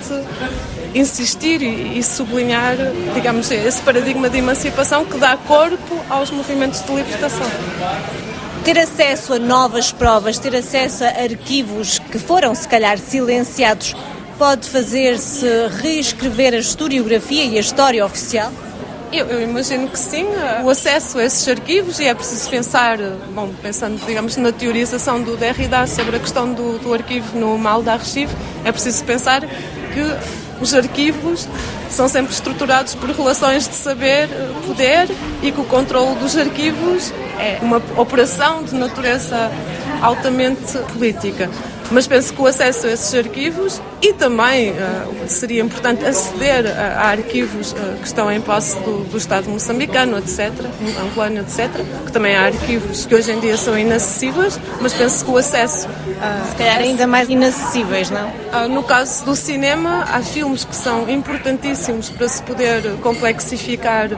insistir 0.95 1.61
e, 1.63 2.03
sublinhar, 2.03 2.77
digamos, 3.13 3.51
esse 3.51 3.83
paradigma 3.83 4.31
de 4.31 4.39
emancipação 4.39 5.05
que 5.05 5.19
dá 5.19 5.37
corpo 5.37 6.01
aos 6.09 6.31
movimentos 6.31 6.81
de 6.81 6.95
libertação. 6.95 7.47
Ter 8.65 8.79
acesso 8.79 9.35
a 9.35 9.39
novas 9.39 9.93
provas, 9.93 10.39
ter 10.39 10.57
acesso 10.57 11.05
a 11.05 11.09
arquivos 11.09 11.99
que 11.99 12.19
foram, 12.19 12.55
se 12.55 12.67
calhar, 12.67 12.97
silenciados 12.97 13.95
pode 14.39 14.69
fazer-se 14.69 15.47
reescrever 15.81 16.55
a 16.55 16.59
historiografia 16.59 17.45
e 17.45 17.57
a 17.57 17.61
história 17.61 18.05
oficial? 18.05 18.53
Eu, 19.13 19.27
eu, 19.27 19.43
imagino 19.43 19.89
que 19.89 19.99
sim. 19.99 20.25
O 20.65 20.71
acesso 20.71 21.19
a 21.19 21.25
esses 21.25 21.47
arquivos, 21.47 22.01
e 22.01 22.07
é 22.07 22.15
preciso 22.15 22.49
pensar, 22.49 22.99
bom, 23.35 23.51
pensando, 23.61 24.01
digamos, 24.07 24.39
na 24.39 24.51
teorização 24.53 25.23
do 25.23 25.37
Derrida 25.37 25.87
sobre 25.87 26.17
a 26.17 26.19
questão 26.19 26.53
do, 26.53 26.79
do 26.79 26.95
arquivo 26.95 27.39
no 27.39 27.59
mal 27.59 27.83
da 27.83 27.93
archivo, 27.93 28.35
é 28.65 28.73
preciso 28.73 29.05
pensar 29.05 29.43
que 29.43 30.63
os 30.63 30.73
arquivos 30.73 31.47
são 31.91 32.09
sempre 32.09 32.33
estruturados 32.33 32.95
por 32.95 33.11
relações 33.11 33.69
de 33.69 33.75
saber, 33.75 34.31
poder 34.67 35.11
e 35.43 35.53
que 35.53 35.61
o 35.61 35.65
controle 35.65 36.15
dos 36.15 36.35
arquivos 36.35 37.13
é 37.39 37.59
uma 37.61 37.83
operação 37.99 38.63
de 38.63 38.75
natureza 38.75 39.51
altamente 40.01 40.79
política 40.95 41.51
mas 41.93 42.07
penso 42.07 42.33
que 42.33 42.41
o 42.41 42.47
acesso 42.47 42.87
a 42.87 42.93
esses 42.93 43.15
arquivos 43.15 43.81
e 44.01 44.13
também 44.13 44.71
uh, 44.71 44.75
seria 45.29 45.63
importante 45.63 46.05
aceder 46.05 46.67
a, 46.67 47.03
a 47.03 47.09
arquivos 47.11 47.73
uh, 47.73 47.99
que 48.01 48.07
estão 48.07 48.33
em 48.33 48.41
posse 48.41 48.79
do, 48.81 49.05
do, 49.05 49.19
Estado 49.19 49.49
moçambicano, 49.49 50.19
etc., 50.19 50.51
angolano, 51.01 51.41
etc., 51.41 51.69
que 52.05 52.13
também 52.13 52.35
há 52.35 52.47
arquivos 52.47 53.05
que 53.05 53.15
hoje 53.15 53.31
em 53.31 53.41
dia 53.41 53.57
são 53.57 53.79
inacessíveis, 53.79 54.59
mas 54.81 54.93
penso 54.95 55.25
que 55.25 55.31
o 55.31 55.37
acesso... 55.37 55.87
Uh, 55.87 56.51
Se 56.51 56.57
calhar 56.57 56.79
ainda 56.79 57.07
mais 57.07 57.29
inacessíveis, 57.29 58.11
não? 58.11 58.33
no 58.69 58.83
caso 58.83 59.25
do 59.25 59.35
cinema, 59.35 60.05
há 60.13 60.21
filmes 60.21 60.65
que 60.65 60.77
são 60.77 61.09
importantíssimos 61.09 62.11
para 62.11 62.29
se 62.29 62.43
poder 62.43 62.83
complexificar 63.01 64.11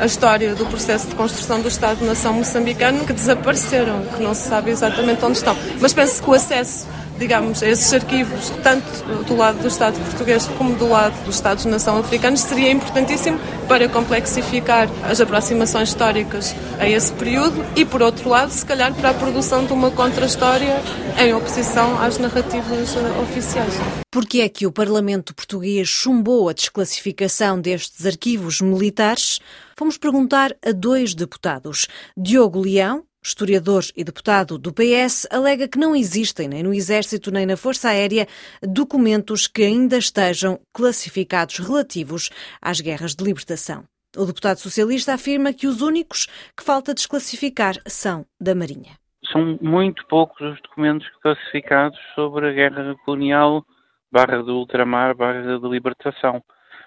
a 0.00 0.06
história 0.06 0.54
do 0.54 0.66
processo 0.66 1.08
de 1.08 1.14
construção 1.14 1.60
do 1.60 1.68
Estado-nação 1.68 2.32
moçambicano 2.32 3.04
que 3.04 3.12
desapareceram, 3.12 4.02
que 4.16 4.22
não 4.22 4.34
se 4.34 4.48
sabe 4.48 4.70
exatamente 4.70 5.24
onde 5.24 5.38
estão. 5.38 5.56
Mas 5.80 5.92
penso 5.92 6.22
que 6.22 6.30
o 6.30 6.34
acesso 6.34 6.86
digamos, 7.18 7.62
esses 7.62 7.92
arquivos, 7.92 8.50
tanto 8.62 8.84
do 9.24 9.36
lado 9.36 9.58
do 9.60 9.68
Estado 9.68 9.98
português 10.00 10.46
como 10.58 10.74
do 10.76 10.88
lado 10.88 11.14
dos 11.24 11.36
Estados-nação 11.36 11.98
africanos, 11.98 12.40
seria 12.40 12.70
importantíssimo 12.70 13.38
para 13.68 13.88
complexificar 13.88 14.88
as 15.04 15.20
aproximações 15.20 15.88
históricas 15.88 16.54
a 16.78 16.88
esse 16.88 17.12
período 17.12 17.64
e, 17.74 17.84
por 17.84 18.02
outro 18.02 18.28
lado, 18.28 18.50
se 18.50 18.64
calhar 18.64 18.94
para 18.94 19.10
a 19.10 19.14
produção 19.14 19.64
de 19.64 19.72
uma 19.72 19.90
contra-história 19.90 20.80
em 21.18 21.34
oposição 21.34 22.00
às 22.00 22.18
narrativas 22.18 22.94
eh, 22.96 23.20
oficiais. 23.22 23.74
Por 24.10 24.26
que 24.26 24.40
é 24.40 24.48
que 24.48 24.66
o 24.66 24.72
Parlamento 24.72 25.34
português 25.34 25.88
chumbou 25.88 26.48
a 26.48 26.52
desclassificação 26.52 27.60
destes 27.60 28.06
arquivos 28.06 28.60
militares? 28.60 29.40
Fomos 29.76 29.98
perguntar 29.98 30.54
a 30.64 30.72
dois 30.72 31.14
deputados, 31.14 31.86
Diogo 32.16 32.60
Leão, 32.60 33.04
historiador 33.26 33.82
e 33.96 34.04
deputado 34.04 34.56
do 34.56 34.72
PS, 34.72 35.26
alega 35.32 35.66
que 35.66 35.78
não 35.78 35.96
existem, 35.96 36.46
nem 36.46 36.62
no 36.62 36.72
Exército 36.72 37.32
nem 37.32 37.44
na 37.44 37.56
Força 37.56 37.88
Aérea, 37.88 38.28
documentos 38.62 39.48
que 39.48 39.64
ainda 39.64 39.98
estejam 39.98 40.60
classificados 40.72 41.58
relativos 41.58 42.30
às 42.62 42.80
guerras 42.80 43.16
de 43.16 43.24
libertação. 43.24 43.82
O 44.16 44.24
deputado 44.24 44.58
socialista 44.58 45.12
afirma 45.12 45.52
que 45.52 45.66
os 45.66 45.82
únicos 45.82 46.26
que 46.56 46.62
falta 46.62 46.94
desclassificar 46.94 47.74
são 47.84 48.24
da 48.40 48.54
Marinha. 48.54 48.96
São 49.32 49.58
muito 49.60 50.06
poucos 50.06 50.40
os 50.40 50.62
documentos 50.62 51.08
classificados 51.20 51.98
sobre 52.14 52.48
a 52.48 52.52
guerra 52.52 52.94
colonial 53.04 53.64
barra 54.10 54.40
do 54.40 54.56
ultramar, 54.56 55.16
barra 55.16 55.58
da 55.58 55.68
libertação. 55.68 56.40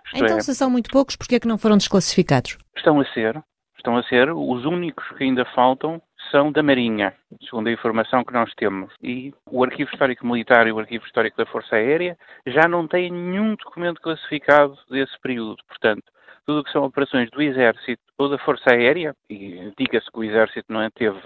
Isto 0.06 0.24
então, 0.24 0.38
é, 0.38 0.42
se 0.42 0.56
são 0.56 0.70
muito 0.70 0.90
poucos, 0.90 1.18
porquê 1.18 1.36
é 1.36 1.40
que 1.40 1.48
não 1.48 1.58
foram 1.58 1.76
desclassificados? 1.76 2.58
Estão 2.78 3.00
a 3.02 3.06
ser. 3.14 3.44
Estão 3.78 3.98
a 3.98 4.04
ser. 4.04 4.32
Os 4.32 4.66
únicos 4.66 5.06
que 5.18 5.26
ainda 5.26 5.46
faltam 5.54 6.02
são 6.32 6.52
da 6.52 6.62
Marinha, 6.62 7.14
segundo 7.42 7.68
a 7.68 7.72
informação 7.72 8.24
que 8.24 8.34
nós 8.34 8.54
temos. 8.56 8.94
E 9.02 9.34
o 9.50 9.64
Arquivo 9.64 9.90
Histórico 9.92 10.26
Militar 10.26 10.68
e 10.68 10.72
o 10.72 10.80
Arquivo 10.80 11.06
Histórico 11.06 11.38
da 11.38 11.46
Força 11.46 11.76
Aérea 11.76 12.18
já 12.46 12.68
não 12.68 12.88
têm 12.88 13.12
nenhum 13.12 13.56
documento 13.56 14.02
classificado 14.02 14.78
desse 14.90 15.18
período. 15.22 15.58
Portanto, 15.68 16.04
tudo 16.46 16.60
o 16.60 16.64
que 16.64 16.72
são 16.72 16.84
operações 16.84 17.30
do 17.32 17.42
Exército 17.42 18.02
ou 18.18 18.30
da 18.30 18.38
Força 18.40 18.74
Aérea, 18.74 19.16
e 19.30 19.72
diga-se 19.78 20.12
que 20.12 20.20
o 20.20 20.24
Exército 20.24 20.72
não 20.72 20.90
teve 20.92 21.20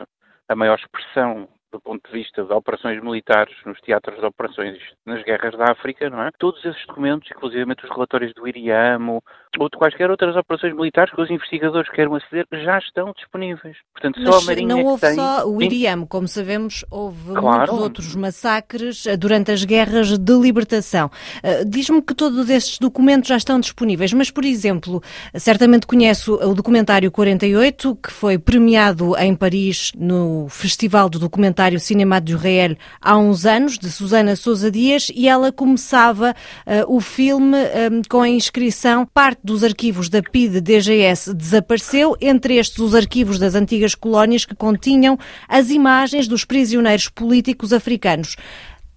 a 0.47 0.55
maior 0.55 0.77
expressão 0.77 1.47
do 1.73 1.81
ponto 1.81 2.07
de 2.07 2.13
vista 2.13 2.43
de 2.43 2.53
operações 2.53 3.01
militares 3.01 3.53
nos 3.65 3.79
teatros 3.81 4.19
de 4.19 4.25
operações 4.25 4.77
nas 5.05 5.23
guerras 5.23 5.57
da 5.57 5.71
África, 5.71 6.07
não 6.07 6.21
é? 6.21 6.29
Todos 6.37 6.63
esses 6.63 6.85
documentos, 6.85 7.29
inclusive 7.31 7.63
os 7.63 7.89
relatórios 7.89 8.31
do 8.35 8.47
IRIAMO, 8.47 9.23
ou 9.59 9.69
de 9.69 9.77
quaisquer 9.77 10.09
outras 10.09 10.35
operações 10.35 10.75
militares 10.75 11.13
que 11.13 11.21
os 11.21 11.29
investigadores 11.29 11.89
queiram 11.89 12.15
aceder, 12.15 12.45
já 12.51 12.77
estão 12.77 13.11
disponíveis. 13.15 13.75
Portanto, 13.91 14.19
Mas 14.19 14.35
só 14.35 14.41
a 14.41 14.45
Marinha 14.45 14.67
não 14.67 14.83
houve 14.83 15.01
tem... 15.01 15.15
só 15.15 15.47
o 15.47 15.61
IRIAMO, 15.61 16.07
como 16.07 16.27
sabemos, 16.27 16.85
houve 16.91 17.33
claro. 17.33 17.57
muitos 17.57 17.79
outros 17.79 18.15
massacres 18.15 19.07
eh, 19.07 19.17
durante 19.17 19.51
as 19.51 19.65
guerras 19.65 20.17
de 20.17 20.33
libertação. 20.33 21.07
Uh, 21.43 21.65
Diz-me 21.67 22.01
que 22.01 22.13
todos 22.13 22.49
estes 22.49 22.77
documentos 22.77 23.27
já 23.29 23.37
estão 23.37 23.59
disponíveis, 23.59 24.13
mas, 24.13 24.29
por 24.29 24.45
exemplo, 24.45 25.01
certamente 25.35 25.87
conhece 25.87 26.29
o 26.29 26.53
documentário 26.53 27.11
48, 27.11 27.95
que 27.95 28.11
foi 28.11 28.37
premiado 28.37 29.17
em 29.17 29.35
Paris 29.35 29.91
no 29.95 30.47
Festival 30.49 31.09
do 31.09 31.17
Documentário 31.17 31.62
documentário 31.63 31.79
Cinema 31.79 32.19
de 32.19 32.33
Israel 32.33 32.75
há 33.01 33.17
uns 33.17 33.45
anos, 33.45 33.77
de 33.77 33.89
Susana 33.89 34.35
Sousa 34.35 34.69
Dias, 34.69 35.09
e 35.13 35.27
ela 35.27 35.51
começava 35.51 36.35
uh, 36.65 36.95
o 36.95 36.99
filme 36.99 37.57
um, 37.57 38.01
com 38.09 38.21
a 38.21 38.29
inscrição 38.29 39.05
parte 39.05 39.39
dos 39.43 39.63
arquivos 39.63 40.09
da 40.09 40.21
PIDE-DGS 40.21 41.33
desapareceu, 41.33 42.17
entre 42.19 42.55
estes 42.57 42.79
os 42.79 42.93
arquivos 42.93 43.39
das 43.39 43.55
antigas 43.55 43.95
colónias 43.95 44.45
que 44.45 44.55
continham 44.55 45.17
as 45.47 45.69
imagens 45.69 46.27
dos 46.27 46.43
prisioneiros 46.43 47.07
políticos 47.07 47.71
africanos. 47.71 48.35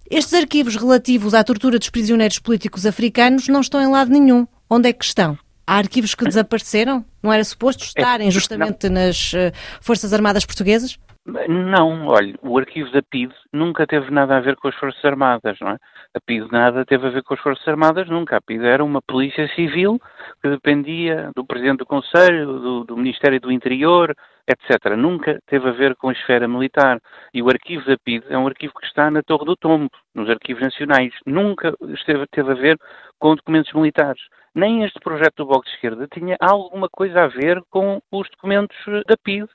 Estes 0.09 0.33
arquivos 0.33 0.75
relativos 0.75 1.33
à 1.33 1.43
tortura 1.43 1.77
dos 1.77 1.89
prisioneiros 1.89 2.39
políticos 2.39 2.85
africanos 2.85 3.47
não 3.47 3.61
estão 3.61 3.81
em 3.81 3.91
lado 3.91 4.11
nenhum. 4.11 4.47
Onde 4.69 4.89
é 4.89 4.93
que 4.93 5.05
estão? 5.05 5.37
Há 5.65 5.77
arquivos 5.77 6.15
que 6.15 6.23
desapareceram? 6.23 7.05
Não 7.21 7.31
era 7.31 7.43
suposto 7.43 7.83
é, 7.83 7.87
estarem 7.87 8.31
justamente 8.31 8.87
nas 8.87 9.33
uh, 9.33 9.51
Forças 9.81 10.13
Armadas 10.13 10.45
Portuguesas? 10.45 10.97
Não, 11.27 12.07
olha, 12.07 12.33
o 12.41 12.57
arquivo 12.57 12.89
da 12.91 13.01
PID 13.01 13.33
nunca 13.51 13.85
teve 13.85 14.09
nada 14.09 14.37
a 14.37 14.39
ver 14.39 14.55
com 14.55 14.69
as 14.69 14.75
Forças 14.75 15.03
Armadas, 15.03 15.59
não 15.59 15.71
é? 15.71 15.77
A 16.13 16.21
PID 16.21 16.49
nada 16.49 16.85
teve 16.85 17.05
a 17.05 17.09
ver 17.09 17.21
com 17.21 17.33
as 17.33 17.39
Forças 17.41 17.67
Armadas, 17.67 18.07
nunca. 18.07 18.37
A 18.37 18.41
PID 18.41 18.63
era 18.63 18.81
uma 18.81 19.01
polícia 19.01 19.45
civil 19.53 19.99
que 20.41 20.49
dependia 20.49 21.29
do 21.35 21.45
Presidente 21.45 21.79
do 21.79 21.85
Conselho, 21.85 22.45
do, 22.45 22.83
do 22.85 22.95
Ministério 22.95 23.41
do 23.41 23.51
Interior, 23.51 24.15
etc. 24.47 24.95
Nunca 24.97 25.37
teve 25.47 25.67
a 25.67 25.73
ver 25.73 25.97
com 25.97 26.07
a 26.07 26.13
esfera 26.13 26.47
militar. 26.47 26.97
E 27.33 27.41
o 27.41 27.49
arquivo 27.49 27.85
da 27.85 27.97
PID 27.97 28.23
é 28.29 28.37
um 28.37 28.47
arquivo 28.47 28.73
que 28.79 28.87
está 28.87 29.11
na 29.11 29.21
Torre 29.21 29.43
do 29.43 29.57
Tombo, 29.57 29.89
nos 30.15 30.29
arquivos 30.29 30.63
nacionais. 30.63 31.13
Nunca 31.25 31.73
esteve, 31.89 32.25
teve 32.27 32.51
a 32.51 32.55
ver 32.55 32.79
com 33.19 33.35
documentos 33.35 33.73
militares. 33.73 34.21
Nem 34.55 34.85
este 34.85 34.99
projeto 35.01 35.35
do 35.35 35.45
Bloco 35.45 35.65
de 35.65 35.71
Esquerda 35.71 36.07
tinha 36.07 36.37
alguma 36.39 36.87
coisa 36.89 37.25
a 37.25 37.27
ver 37.27 37.61
com 37.69 37.99
os 38.11 38.29
documentos 38.29 38.77
da 39.07 39.17
PID 39.21 39.47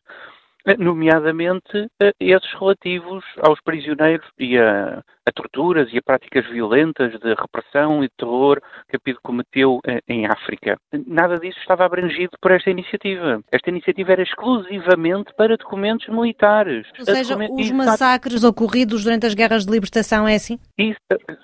nomeadamente 0.79 1.89
eh, 2.01 2.13
esses 2.21 2.53
relativos 2.55 3.25
aos 3.41 3.61
prisioneiros 3.61 4.27
e 4.39 4.59
a, 4.59 5.03
a, 5.27 5.33
torturas 5.35 5.89
e 5.93 5.99
a 5.99 6.03
práticas 6.03 6.47
violentas 6.47 7.19
de 7.21 7.35
repressão 7.35 8.03
e 8.03 8.09
de 8.09 8.15
terror 8.17 8.61
que 8.89 8.97
a 8.97 9.01
PIDE 9.01 9.19
cometeu 9.23 9.81
eh, 9.87 10.01
em 10.09 10.27
África. 10.27 10.77
Nada 11.07 11.39
disso 11.39 11.59
estava 11.59 11.85
abrangido 11.85 12.37
por 12.41 12.51
esta 12.51 12.71
iniciativa. 12.71 13.43
Esta 13.51 13.71
iniciativa 13.71 14.13
era 14.13 14.23
exclusivamente 14.23 15.33
para 15.37 15.57
documentos 15.57 16.09
militares. 16.09 16.87
Ou 16.99 17.05
seja, 17.05 17.37
os 17.37 17.71
massacres 17.71 18.45
ocorridos 18.45 19.05
durante 19.05 19.27
as 19.27 19.35
guerras 19.35 19.65
de 19.65 19.73
libertação 19.73 20.27
é 20.27 20.35
assim? 20.35 20.59
Isso, 20.79 21.01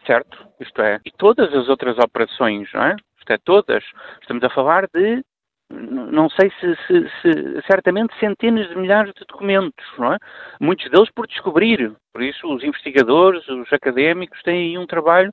certo, 0.07 0.47
isto 0.61 0.81
é. 0.83 1.01
E 1.05 1.11
todas 1.11 1.53
as 1.55 1.69
outras 1.69 1.99
operações, 1.99 2.69
não 2.73 2.85
é? 2.85 2.97
Isto 3.19 3.33
é, 3.33 3.39
todas. 3.45 3.85
Estamos 4.23 4.43
a 4.45 4.51
falar 4.51 4.89
de 4.95 5.23
não 5.71 6.31
sei 6.31 6.51
se, 6.59 6.77
se, 6.87 7.11
se, 7.21 7.63
certamente 7.67 8.19
centenas 8.19 8.69
de 8.69 8.77
milhares 8.77 9.13
de 9.15 9.25
documentos, 9.27 9.85
não 9.99 10.15
é? 10.15 10.19
Muitos 10.61 10.91
deles 10.91 11.11
por 11.11 11.27
descobrir. 11.27 11.95
Por 12.13 12.23
isso, 12.23 12.47
os 12.53 12.65
investigadores, 12.65 13.47
os 13.49 13.73
académicos 13.73 14.43
têm 14.43 14.71
aí 14.71 14.79
um 14.79 14.87
trabalho 14.87 15.31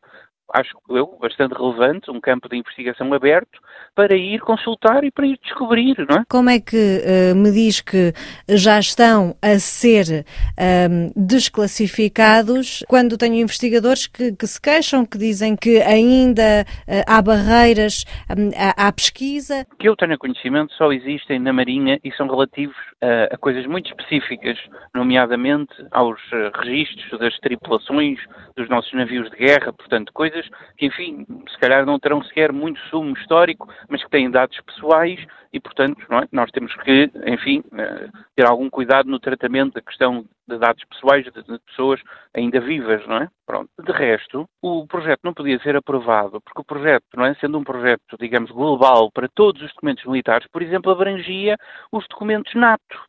acho 0.53 0.77
eu, 0.89 1.17
bastante 1.19 1.53
relevante, 1.53 2.11
um 2.11 2.19
campo 2.19 2.47
de 2.49 2.57
investigação 2.57 3.13
aberto 3.13 3.59
para 3.95 4.15
ir 4.15 4.41
consultar 4.41 5.03
e 5.03 5.11
para 5.11 5.25
ir 5.25 5.39
descobrir, 5.41 5.95
não 6.09 6.17
é? 6.17 6.23
Como 6.29 6.49
é 6.49 6.59
que 6.59 6.75
uh, 6.75 7.35
me 7.35 7.51
diz 7.51 7.79
que 7.79 8.13
já 8.49 8.77
estão 8.77 9.35
a 9.41 9.57
ser 9.57 10.25
um, 10.59 11.11
desclassificados 11.15 12.83
quando 12.89 13.17
tenho 13.17 13.35
investigadores 13.35 14.05
que, 14.07 14.35
que, 14.35 14.47
se 14.47 14.61
queixam, 14.61 15.05
que 15.05 15.17
dizem 15.17 15.55
que 15.55 15.81
ainda 15.81 16.65
uh, 16.87 17.03
há 17.07 17.21
barreiras 17.21 18.03
um, 18.37 18.49
à, 18.57 18.87
à, 18.87 18.91
pesquisa? 18.91 19.65
Que 19.79 19.87
eu 19.87 19.95
tenho 19.95 20.17
conhecimento 20.17 20.73
só 20.73 20.91
existem 20.91 21.39
na 21.39 21.53
Marinha 21.53 21.97
e 22.03 22.11
são 22.13 22.27
relativos 22.27 22.75
uh, 23.01 23.31
a 23.33 23.37
coisas 23.37 23.65
muito 23.65 23.87
específicas, 23.87 24.57
nomeadamente 24.93 25.73
aos 25.91 26.19
registros 26.61 27.17
das 27.19 27.37
tripulações 27.39 28.19
dos 28.57 28.67
nossos 28.69 28.91
navios 28.93 29.29
de 29.31 29.37
guerra, 29.37 29.71
portanto, 29.71 30.11
coisas 30.13 30.34
coisas 30.35 30.49
que, 30.77 30.85
enfim, 30.85 31.25
se 31.49 31.57
calhar 31.59 31.85
não 31.85 31.99
terão 31.99 32.21
sequer 32.23 32.51
muito 32.51 32.79
sumo 32.89 33.13
histórico, 33.17 33.67
mas 33.89 34.03
que 34.03 34.09
têm 34.09 34.29
dados 34.29 34.59
pessoais 34.61 35.19
e, 35.53 35.59
portanto, 35.59 36.01
é? 36.11 36.27
nós 36.31 36.51
temos 36.51 36.75
que, 36.75 37.09
enfim, 37.25 37.63
eh, 37.77 38.09
ter 38.35 38.45
algum 38.45 38.69
cuidado 38.69 39.09
no 39.09 39.19
tratamento 39.19 39.75
da 39.75 39.81
questão 39.81 40.25
de 40.47 40.57
dados 40.57 40.83
pessoais 40.85 41.23
de, 41.23 41.31
de 41.31 41.59
pessoas 41.59 42.01
ainda 42.33 42.59
vivas, 42.59 43.05
não 43.07 43.17
é? 43.17 43.29
Pronto. 43.45 43.69
De 43.81 43.91
resto, 43.91 44.47
o 44.61 44.85
projeto 44.85 45.21
não 45.23 45.33
podia 45.33 45.59
ser 45.59 45.75
aprovado, 45.75 46.41
porque 46.41 46.61
o 46.61 46.65
projeto, 46.65 47.05
não 47.15 47.25
é? 47.25 47.33
Sendo 47.35 47.57
um 47.57 47.63
projeto, 47.63 48.17
digamos, 48.19 48.51
global 48.51 49.09
para 49.11 49.29
todos 49.33 49.61
os 49.61 49.69
documentos 49.69 50.03
militares, 50.05 50.47
por 50.51 50.61
exemplo, 50.61 50.91
abrangia 50.91 51.55
os 51.91 52.05
documentos 52.07 52.53
NATO, 52.53 52.99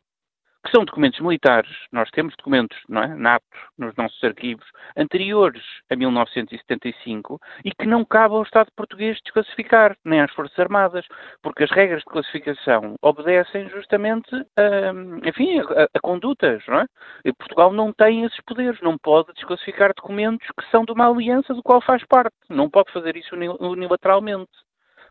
que 0.67 0.71
são 0.71 0.83
documentos 0.83 1.19
militares, 1.21 1.71
nós 1.93 2.09
temos 2.11 2.35
documentos 2.35 2.77
não 2.89 3.01
é, 3.01 3.07
natos 3.15 3.47
nos 3.77 3.95
nossos 3.95 4.21
arquivos 4.21 4.65
anteriores 4.97 5.63
a 5.89 5.95
1975 5.95 7.39
e 7.63 7.71
que 7.71 7.85
não 7.85 8.03
cabe 8.03 8.35
ao 8.35 8.43
Estado 8.43 8.69
português 8.75 9.17
desclassificar, 9.23 9.95
nem 10.03 10.19
às 10.19 10.31
Forças 10.33 10.59
Armadas, 10.59 11.05
porque 11.41 11.63
as 11.63 11.71
regras 11.71 11.99
de 11.99 12.05
classificação 12.05 12.95
obedecem 13.01 13.69
justamente 13.69 14.29
a, 14.57 15.27
enfim, 15.27 15.59
a, 15.59 15.87
a 15.93 15.99
condutas, 16.01 16.61
não 16.67 16.81
é? 16.81 16.85
E 17.23 17.31
Portugal 17.31 17.71
não 17.71 17.93
tem 17.93 18.25
esses 18.25 18.41
poderes, 18.41 18.81
não 18.81 18.97
pode 18.97 19.33
desclassificar 19.33 19.93
documentos 19.95 20.47
que 20.59 20.69
são 20.69 20.83
de 20.83 20.91
uma 20.91 21.09
aliança 21.09 21.53
do 21.53 21.63
qual 21.63 21.79
faz 21.81 22.03
parte, 22.05 22.35
não 22.49 22.69
pode 22.69 22.91
fazer 22.91 23.15
isso 23.15 23.33
unilateralmente. 23.61 24.51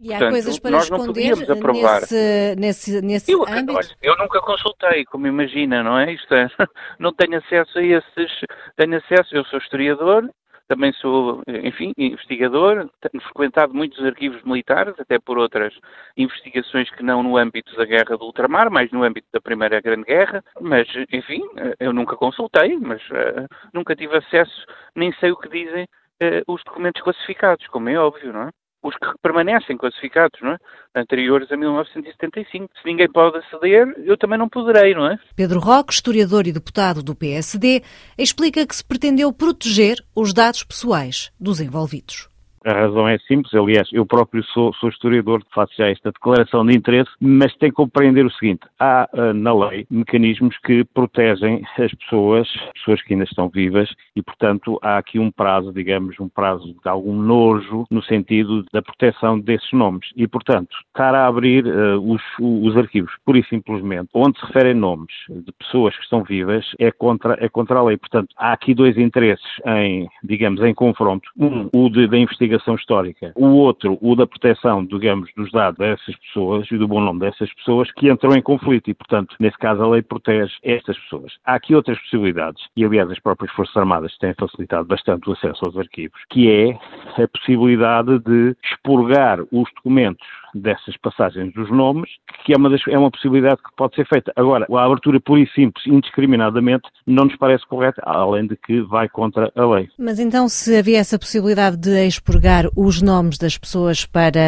E 0.00 0.12
há 0.12 0.18
Portanto, 0.18 0.30
coisas 0.30 0.58
para 0.58 0.76
esconder 0.78 1.36
nesse, 1.36 2.56
nesse, 2.56 3.00
nesse 3.02 3.32
eu, 3.32 3.44
âmbito? 3.48 3.78
Olha, 3.78 3.96
eu 4.02 4.16
nunca 4.16 4.40
consultei, 4.40 5.04
como 5.04 5.26
imagina, 5.26 5.82
não 5.82 5.98
é? 5.98 6.12
Isto 6.12 6.34
é, 6.34 6.48
não 6.98 7.12
tenho 7.12 7.38
acesso 7.38 7.78
a 7.78 7.82
esses, 7.82 8.32
tenho 8.76 8.96
acesso, 8.96 9.34
eu 9.34 9.44
sou 9.46 9.58
historiador, 9.58 10.28
também 10.68 10.92
sou, 10.94 11.42
enfim, 11.46 11.92
investigador, 11.96 12.90
tenho 13.00 13.22
frequentado 13.22 13.72
muitos 13.72 14.04
arquivos 14.04 14.42
militares, 14.42 14.94
até 14.98 15.18
por 15.18 15.38
outras 15.38 15.72
investigações 16.16 16.90
que 16.90 17.02
não 17.02 17.22
no 17.22 17.36
âmbito 17.36 17.74
da 17.76 17.84
Guerra 17.84 18.16
do 18.16 18.24
Ultramar, 18.24 18.70
mas 18.70 18.90
no 18.90 19.04
âmbito 19.04 19.28
da 19.32 19.40
Primeira 19.40 19.80
Grande 19.80 20.04
Guerra, 20.04 20.42
mas, 20.60 20.88
enfim, 21.12 21.40
eu 21.78 21.92
nunca 21.92 22.16
consultei, 22.16 22.76
mas 22.78 23.00
uh, 23.10 23.46
nunca 23.72 23.94
tive 23.94 24.16
acesso, 24.16 24.66
nem 24.94 25.12
sei 25.14 25.30
o 25.30 25.36
que 25.36 25.48
dizem 25.48 25.84
uh, 25.84 26.52
os 26.52 26.62
documentos 26.64 27.02
classificados, 27.02 27.66
como 27.68 27.88
é 27.88 27.96
óbvio, 27.96 28.32
não 28.32 28.42
é? 28.42 28.50
Os 28.82 28.94
que 28.94 29.06
permanecem 29.22 29.76
classificados, 29.76 30.40
não 30.40 30.52
é? 30.52 30.58
anteriores 30.94 31.50
a 31.52 31.56
1975. 31.56 32.68
Se 32.80 32.86
ninguém 32.86 33.10
pode 33.10 33.38
aceder, 33.38 33.86
eu 34.04 34.16
também 34.16 34.38
não 34.38 34.48
poderei, 34.48 34.94
não 34.94 35.06
é? 35.06 35.18
Pedro 35.34 35.60
Roque, 35.60 35.92
historiador 35.92 36.46
e 36.46 36.52
deputado 36.52 37.02
do 37.02 37.14
PSD, 37.14 37.82
explica 38.16 38.66
que 38.66 38.74
se 38.74 38.84
pretendeu 38.84 39.32
proteger 39.32 39.98
os 40.14 40.32
dados 40.32 40.64
pessoais 40.64 41.30
dos 41.38 41.60
envolvidos. 41.60 42.28
A 42.66 42.72
razão 42.72 43.06
é 43.06 43.16
simples, 43.18 43.54
aliás, 43.54 43.88
eu 43.92 44.04
próprio 44.04 44.42
sou, 44.46 44.74
sou 44.74 44.88
historiador, 44.88 45.40
faço 45.54 45.72
já 45.78 45.88
esta 45.88 46.10
declaração 46.10 46.66
de 46.66 46.74
interesse, 46.74 47.08
mas 47.20 47.54
tem 47.58 47.70
que 47.70 47.76
compreender 47.76 48.26
o 48.26 48.30
seguinte: 48.32 48.66
há 48.80 49.08
uh, 49.12 49.32
na 49.32 49.54
lei 49.54 49.86
mecanismos 49.88 50.58
que 50.64 50.82
protegem 50.82 51.62
as 51.78 51.94
pessoas, 51.94 52.48
pessoas 52.74 53.00
que 53.02 53.12
ainda 53.12 53.24
estão 53.24 53.48
vivas, 53.48 53.88
e 54.16 54.22
portanto 54.22 54.80
há 54.82 54.98
aqui 54.98 55.16
um 55.16 55.30
prazo, 55.30 55.72
digamos, 55.72 56.18
um 56.18 56.28
prazo 56.28 56.74
de 56.82 56.88
algum 56.88 57.14
nojo 57.14 57.86
no 57.88 58.02
sentido 58.02 58.64
da 58.72 58.82
proteção 58.82 59.38
desses 59.38 59.72
nomes. 59.72 60.08
E 60.16 60.26
portanto, 60.26 60.76
estar 60.88 61.14
a 61.14 61.28
abrir 61.28 61.64
uh, 61.68 62.00
os, 62.00 62.22
os 62.40 62.76
arquivos, 62.76 63.12
pura 63.24 63.38
e 63.38 63.44
simplesmente, 63.44 64.08
onde 64.12 64.40
se 64.40 64.46
referem 64.46 64.74
nomes 64.74 65.14
de 65.28 65.52
pessoas 65.52 65.96
que 65.96 66.02
estão 66.02 66.24
vivas, 66.24 66.66
é 66.80 66.90
contra, 66.90 67.38
é 67.38 67.48
contra 67.48 67.78
a 67.78 67.84
lei. 67.84 67.96
Portanto, 67.96 68.34
há 68.36 68.52
aqui 68.52 68.74
dois 68.74 68.98
interesses 68.98 69.46
em, 69.64 70.08
digamos, 70.24 70.60
em 70.62 70.74
confronto. 70.74 71.30
Um, 71.38 71.68
o 71.72 71.88
de, 71.88 72.08
da 72.08 72.18
investigação 72.18 72.55
investigação 72.56 72.74
histórica. 72.74 73.32
O 73.34 73.46
outro, 73.46 73.98
o 74.00 74.16
da 74.16 74.26
proteção, 74.26 74.84
digamos, 74.84 75.30
dos 75.36 75.50
dados 75.52 75.78
dessas 75.78 76.16
pessoas 76.16 76.66
e 76.70 76.78
do 76.78 76.88
bom 76.88 77.00
nome 77.00 77.20
dessas 77.20 77.52
pessoas 77.54 77.90
que 77.92 78.10
entram 78.10 78.34
em 78.34 78.42
conflito 78.42 78.90
e, 78.90 78.94
portanto, 78.94 79.36
nesse 79.38 79.56
caso 79.58 79.82
a 79.82 79.88
lei 79.88 80.02
protege 80.02 80.52
estas 80.62 80.98
pessoas. 80.98 81.32
Há 81.44 81.54
aqui 81.54 81.74
outras 81.74 81.98
possibilidades 82.00 82.62
e, 82.76 82.84
aliás, 82.84 83.10
as 83.10 83.20
próprias 83.20 83.52
Forças 83.52 83.76
Armadas 83.76 84.16
têm 84.18 84.34
facilitado 84.34 84.86
bastante 84.86 85.28
o 85.28 85.32
acesso 85.32 85.64
aos 85.64 85.76
arquivos, 85.76 86.18
que 86.30 86.50
é 86.50 87.22
a 87.22 87.28
possibilidade 87.28 88.18
de 88.20 88.56
expurgar 88.64 89.40
os 89.52 89.68
documentos 89.76 90.26
dessas 90.60 90.96
passagens 90.98 91.52
dos 91.54 91.70
nomes, 91.70 92.10
que 92.44 92.52
é 92.52 92.56
uma, 92.56 92.70
das, 92.70 92.80
é 92.88 92.98
uma 92.98 93.10
possibilidade 93.10 93.56
que 93.56 93.74
pode 93.76 93.94
ser 93.94 94.06
feita. 94.06 94.32
Agora, 94.36 94.66
a 94.70 94.84
abertura 94.84 95.20
pura 95.20 95.40
e 95.40 95.48
simples, 95.50 95.86
indiscriminadamente, 95.86 96.88
não 97.06 97.24
nos 97.24 97.36
parece 97.36 97.66
correta, 97.66 98.02
além 98.04 98.46
de 98.46 98.56
que 98.56 98.80
vai 98.82 99.08
contra 99.08 99.52
a 99.54 99.66
lei. 99.66 99.88
Mas 99.98 100.18
então, 100.18 100.48
se 100.48 100.76
havia 100.76 100.98
essa 100.98 101.18
possibilidade 101.18 101.76
de 101.76 102.06
expurgar 102.06 102.66
os 102.76 103.02
nomes 103.02 103.38
das 103.38 103.58
pessoas 103.58 104.04
para 104.06 104.40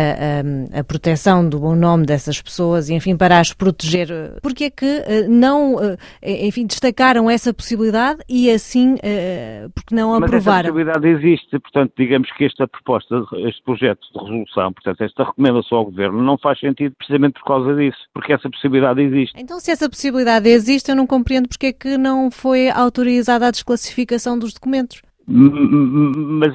um, 0.45 0.79
a 0.79 0.85
proteção 0.85 1.49
do 1.49 1.59
bom 1.59 1.75
nome 1.75 2.07
dessas 2.07 2.41
pessoas 2.41 2.89
e, 2.89 2.95
enfim, 2.95 3.17
para 3.17 3.39
as 3.39 3.53
proteger, 3.53 4.09
porque 4.43 4.65
é 4.65 4.71
que 4.71 4.85
uh, 4.87 5.29
não, 5.29 5.75
uh, 5.75 5.97
enfim, 6.23 6.67
destacaram 6.67 7.29
essa 7.29 7.53
possibilidade 7.53 8.21
e 8.29 8.51
assim, 8.51 8.95
uh, 8.95 9.71
porque 9.75 9.95
não 9.95 10.11
Mas 10.11 10.23
aprovaram? 10.25 10.75
Mas 10.75 10.89
essa 10.89 10.95
possibilidade 10.95 11.09
existe, 11.09 11.59
portanto, 11.59 11.93
digamos 11.97 12.31
que 12.33 12.45
esta 12.45 12.67
proposta, 12.69 13.25
este 13.49 13.63
projeto 13.63 14.01
de 14.15 14.21
resolução, 14.21 14.73
portanto, 14.73 15.01
esta 15.03 15.25
recomendação 15.25 15.79
ao 15.79 15.85
governo 15.85 15.98
não 15.99 16.39
faz 16.39 16.59
sentido 16.61 16.95
precisamente 16.97 17.35
por 17.41 17.47
causa 17.47 17.75
disso, 17.75 17.99
porque 18.15 18.33
essa 18.33 18.49
possibilidade 18.49 19.03
existe. 19.03 19.35
Então, 19.39 19.59
se 19.61 19.71
essa 19.71 19.89
possibilidade 19.89 20.49
existe, 20.49 20.91
eu 20.91 20.97
não 20.97 21.07
compreendo 21.07 21.49
porque 21.49 21.67
é 21.67 21.73
que 21.73 21.99
não 21.99 22.31
foi 22.31 22.71
autorizada 22.71 23.47
a 23.47 23.51
desclassificação 23.51 24.39
dos 24.39 24.55
documentos. 24.55 25.03
Mas 25.31 26.55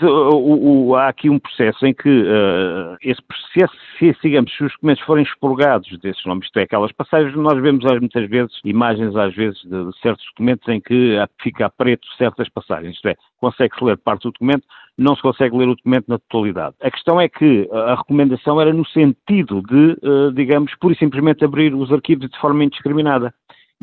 há 0.98 1.08
aqui 1.08 1.30
um 1.30 1.38
processo 1.38 1.86
em 1.86 1.94
que 1.94 2.10
uh, 2.10 2.98
esse 3.04 3.22
processo, 3.22 3.74
se, 4.00 4.16
digamos, 4.24 4.52
se 4.52 4.64
os 4.64 4.74
documentos 4.74 5.04
forem 5.04 5.24
expurgados 5.24 5.96
desses 6.00 6.26
nomes, 6.26 6.46
isto 6.46 6.58
é, 6.58 6.64
aquelas 6.64 6.92
passagens, 6.92 7.36
nós 7.36 7.62
vemos 7.62 7.86
muitas 8.00 8.28
vezes 8.28 8.52
imagens, 8.66 9.16
às 9.16 9.36
vezes, 9.36 9.62
de, 9.62 9.70
de 9.70 10.00
certos 10.02 10.26
documentos 10.26 10.68
em 10.68 10.82
que 10.82 11.18
fica 11.44 11.68
a 11.68 11.70
preto 11.70 12.08
certas 12.18 12.50
passagens, 12.50 12.96
isto 12.96 13.08
é, 13.08 13.16
consegue-se 13.40 13.84
ler 13.84 13.96
parte 13.98 14.24
do 14.24 14.32
documento, 14.32 14.66
não 14.98 15.16
se 15.16 15.22
consegue 15.22 15.58
ler 15.58 15.68
o 15.68 15.76
documento 15.76 16.06
na 16.08 16.20
totalidade. 16.20 16.76
A 16.82 16.92
questão 16.92 17.20
é 17.20 17.28
que 17.28 17.68
a 17.72 17.96
recomendação 17.96 18.62
era 18.62 18.74
no 18.74 18.86
sentido 18.88 19.62
de, 19.62 19.98
uh, 20.08 20.32
digamos, 20.34 20.74
pura 20.80 20.94
e 20.94 20.98
simplesmente 20.98 21.44
abrir 21.44 21.74
os 21.74 21.92
arquivos 21.92 22.30
de 22.30 22.40
forma 22.40 22.64
indiscriminada 22.64 23.34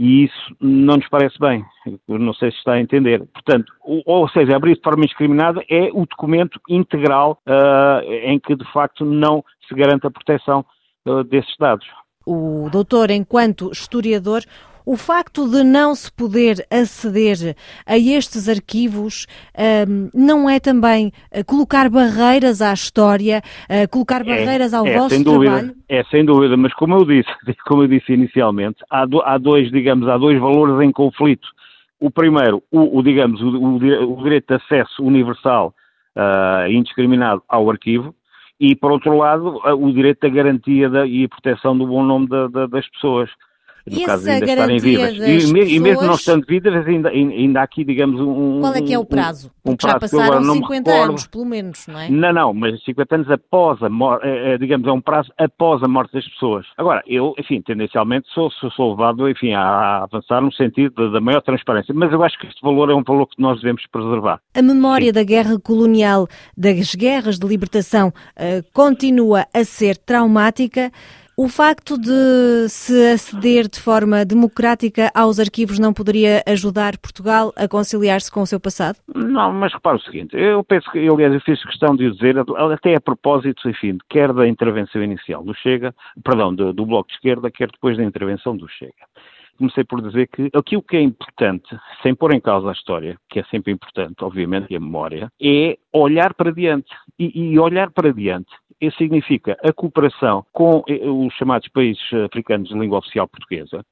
e 0.00 0.24
isso 0.24 0.56
não 0.58 0.96
nos 0.96 1.08
parece 1.10 1.38
bem. 1.38 1.62
Não 2.08 2.32
sei 2.32 2.50
se 2.50 2.56
está 2.56 2.72
a 2.72 2.80
entender. 2.80 3.22
Portanto, 3.34 3.70
ou 3.84 4.26
seja, 4.30 4.56
abrir 4.56 4.74
de 4.74 4.80
forma 4.82 5.04
indiscriminada 5.04 5.62
é 5.68 5.90
o 5.92 6.06
documento 6.06 6.58
integral 6.70 7.38
uh, 7.46 8.10
em 8.10 8.38
que 8.38 8.56
de 8.56 8.64
facto 8.72 9.04
não 9.04 9.44
se 9.68 9.74
garante 9.74 10.06
a 10.06 10.10
proteção 10.10 10.64
uh, 11.06 11.22
desses 11.24 11.54
dados. 11.58 11.86
O 12.24 12.70
doutor, 12.70 13.10
enquanto 13.10 13.70
historiador, 13.70 14.42
o 14.84 14.96
facto 14.96 15.48
de 15.48 15.62
não 15.62 15.94
se 15.94 16.10
poder 16.12 16.66
aceder 16.70 17.56
a 17.86 17.98
estes 17.98 18.48
arquivos 18.48 19.26
um, 19.88 20.10
não 20.14 20.48
é 20.48 20.58
também 20.58 21.12
uh, 21.32 21.44
colocar 21.44 21.88
barreiras 21.88 22.62
à 22.62 22.72
história, 22.72 23.42
uh, 23.68 23.88
colocar 23.90 24.22
é, 24.22 24.24
barreiras 24.24 24.74
ao 24.74 24.86
é, 24.86 24.96
vosso 24.96 25.14
sem 25.14 25.22
dúvida, 25.22 25.52
trabalho? 25.52 25.74
É, 25.88 26.04
sem 26.04 26.24
dúvida, 26.24 26.56
mas 26.56 26.72
como 26.74 26.94
eu 26.94 27.04
disse, 27.04 27.30
como 27.66 27.82
eu 27.82 27.88
disse 27.88 28.12
inicialmente, 28.12 28.78
há, 28.90 29.04
do, 29.04 29.20
há 29.22 29.38
dois, 29.38 29.70
digamos, 29.70 30.08
há 30.08 30.16
dois 30.16 30.38
valores 30.40 30.80
em 30.86 30.92
conflito. 30.92 31.46
O 31.98 32.10
primeiro, 32.10 32.62
o, 32.70 32.98
o 32.98 33.02
digamos, 33.02 33.40
o, 33.42 33.76
o, 33.76 34.22
direito 34.22 34.46
de 34.48 34.54
acesso 34.54 35.02
universal 35.04 35.74
uh, 36.16 36.70
indiscriminado 36.70 37.42
ao 37.48 37.70
arquivo, 37.70 38.14
e, 38.58 38.74
por 38.76 38.92
outro 38.92 39.16
lado, 39.16 39.58
o 39.64 39.90
direito 39.90 40.20
da 40.20 40.28
garantia 40.28 40.88
da, 40.90 41.06
e 41.06 41.24
a 41.24 41.28
proteção 41.28 41.76
do 41.76 41.86
bom 41.86 42.04
nome 42.04 42.28
da, 42.28 42.46
da, 42.46 42.66
das 42.66 42.86
pessoas 42.90 43.30
no 43.86 44.04
caso 44.04 44.24
de 44.24 44.30
ainda 44.30 44.46
estarem 44.46 44.78
vivas. 44.78 45.14
E, 45.14 45.18
pessoas... 45.18 45.70
e, 45.70 45.80
mesmo 45.80 46.02
não 46.02 46.14
estando 46.14 46.46
vivas, 46.46 46.86
ainda, 46.86 47.08
ainda 47.08 47.60
há 47.60 47.62
aqui, 47.62 47.84
digamos, 47.84 48.20
um. 48.20 48.60
Qual 48.60 48.74
é 48.74 48.82
que 48.82 48.92
é 48.92 48.98
o 48.98 49.04
prazo? 49.04 49.50
Um, 49.64 49.72
um 49.72 49.76
prazo 49.76 49.94
já 49.94 50.00
passaram 50.00 50.54
50 50.54 50.90
anos, 50.90 51.26
pelo 51.26 51.44
menos, 51.44 51.86
não 51.86 51.98
é? 51.98 52.10
Não, 52.10 52.32
não, 52.32 52.54
mas 52.54 52.82
50 52.84 53.14
anos 53.14 53.30
após 53.30 53.82
a 53.82 53.88
morte, 53.88 54.26
é, 54.26 54.54
é, 54.54 54.58
digamos, 54.58 54.86
é 54.86 54.92
um 54.92 55.00
prazo 55.00 55.32
após 55.38 55.82
a 55.82 55.88
morte 55.88 56.12
das 56.12 56.26
pessoas. 56.28 56.66
Agora, 56.76 57.02
eu, 57.06 57.34
enfim, 57.38 57.60
tendencialmente 57.62 58.28
sou, 58.32 58.50
sou, 58.52 58.70
sou 58.70 58.90
levado, 58.90 59.28
enfim, 59.28 59.52
a 59.52 60.04
avançar 60.04 60.40
no 60.40 60.52
sentido 60.52 61.10
da 61.10 61.20
maior 61.20 61.40
transparência, 61.40 61.94
mas 61.94 62.12
eu 62.12 62.22
acho 62.22 62.38
que 62.38 62.46
este 62.46 62.60
valor 62.62 62.90
é 62.90 62.94
um 62.94 63.02
valor 63.02 63.26
que 63.26 63.40
nós 63.40 63.60
devemos 63.60 63.86
preservar. 63.90 64.40
A 64.54 64.62
memória 64.62 65.06
Sim. 65.06 65.12
da 65.12 65.22
guerra 65.22 65.58
colonial, 65.58 66.28
das 66.56 66.94
guerras 66.94 67.38
de 67.38 67.46
libertação, 67.46 68.08
uh, 68.08 68.64
continua 68.72 69.46
a 69.54 69.64
ser 69.64 69.96
traumática. 69.96 70.90
O 71.42 71.48
facto 71.48 71.98
de 71.98 72.68
se 72.68 73.12
aceder 73.14 73.66
de 73.66 73.80
forma 73.80 74.26
democrática 74.26 75.10
aos 75.14 75.40
arquivos 75.40 75.78
não 75.78 75.90
poderia 75.90 76.42
ajudar 76.46 76.98
Portugal 76.98 77.50
a 77.56 77.66
conciliar-se 77.66 78.30
com 78.30 78.42
o 78.42 78.46
seu 78.46 78.60
passado? 78.60 78.98
Não, 79.14 79.50
mas 79.50 79.72
repare 79.72 79.96
o 79.96 80.00
seguinte, 80.00 80.36
eu 80.36 80.62
penso 80.62 80.90
que, 80.90 80.98
aliás, 80.98 81.32
eu 81.32 81.40
fiz 81.40 81.64
questão 81.64 81.96
de 81.96 82.08
o 82.08 82.12
dizer, 82.12 82.36
até 82.38 82.94
a 82.94 83.00
propósito, 83.00 83.70
enfim, 83.70 83.96
quer 84.10 84.34
da 84.34 84.46
intervenção 84.46 85.02
inicial 85.02 85.42
do 85.42 85.54
Chega, 85.54 85.94
perdão, 86.22 86.54
do, 86.54 86.74
do 86.74 86.84
Bloco 86.84 87.08
de 87.08 87.14
Esquerda, 87.14 87.50
quer 87.50 87.70
depois 87.70 87.96
da 87.96 88.04
intervenção 88.04 88.54
do 88.54 88.68
Chega 88.68 89.06
comecei 89.56 89.84
por 89.84 90.00
dizer 90.00 90.26
que 90.28 90.50
aquilo 90.54 90.82
que 90.82 90.96
é 90.96 91.02
importante, 91.02 91.68
sem 92.02 92.14
pôr 92.14 92.32
em 92.32 92.40
causa 92.40 92.70
a 92.70 92.72
história, 92.72 93.18
que 93.28 93.40
é 93.40 93.44
sempre 93.44 93.70
importante, 93.70 94.24
obviamente, 94.24 94.68
e 94.70 94.76
a 94.76 94.80
memória, 94.80 95.30
é 95.38 95.76
olhar 95.92 96.32
para 96.32 96.50
diante. 96.50 96.90
E, 97.18 97.52
e 97.52 97.58
olhar 97.58 97.90
para 97.90 98.10
diante 98.10 98.50
isso 98.80 98.96
significa 98.96 99.56
a 99.64 99.72
cooperação 99.72 100.44
com 100.52 100.82
eh, 100.88 101.08
os 101.08 101.32
chamados 101.34 101.68
países 101.68 102.02
africanos 102.24 102.68
de 102.68 102.78
língua 102.78 102.98
oficial 102.98 103.28
portuguesa, 103.28 103.84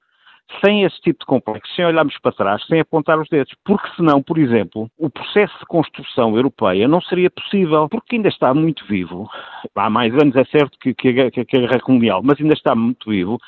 sem 0.65 0.85
esse 0.85 0.99
tipo 1.03 1.21
de 1.21 1.27
complexo, 1.27 1.75
sem 1.75 1.85
olharmos 1.85 2.17
para 2.21 2.33
trás, 2.33 2.65
sem 2.67 2.81
apontar 2.81 3.21
os 3.21 3.29
dedos. 3.29 3.55
Porque 3.65 3.89
senão, 3.97 4.23
por 4.23 4.39
exemplo, 4.39 4.91
o 4.99 5.11
processo 5.11 5.59
de 5.59 5.67
construção 5.67 6.35
europeia 6.37 6.89
não 6.89 7.03
seria 7.03 7.31
possível, 7.31 7.89
porque 7.89 8.17
ainda 8.17 8.29
está 8.29 8.55
muito 8.55 8.87
vivo. 8.87 9.29
Há 9.75 9.91
mais 9.91 10.13
anos 10.15 10.35
é 10.37 10.45
certo 10.45 10.79
que, 10.79 10.95
que, 10.95 11.09
a, 11.21 11.31
que 11.31 11.41
a 11.41 11.45
guerra 11.45 11.81
colonial, 11.81 12.23
mas 12.25 12.41
ainda 12.41 12.55
está 12.55 12.75
muito 12.75 13.11
vivo 13.11 13.39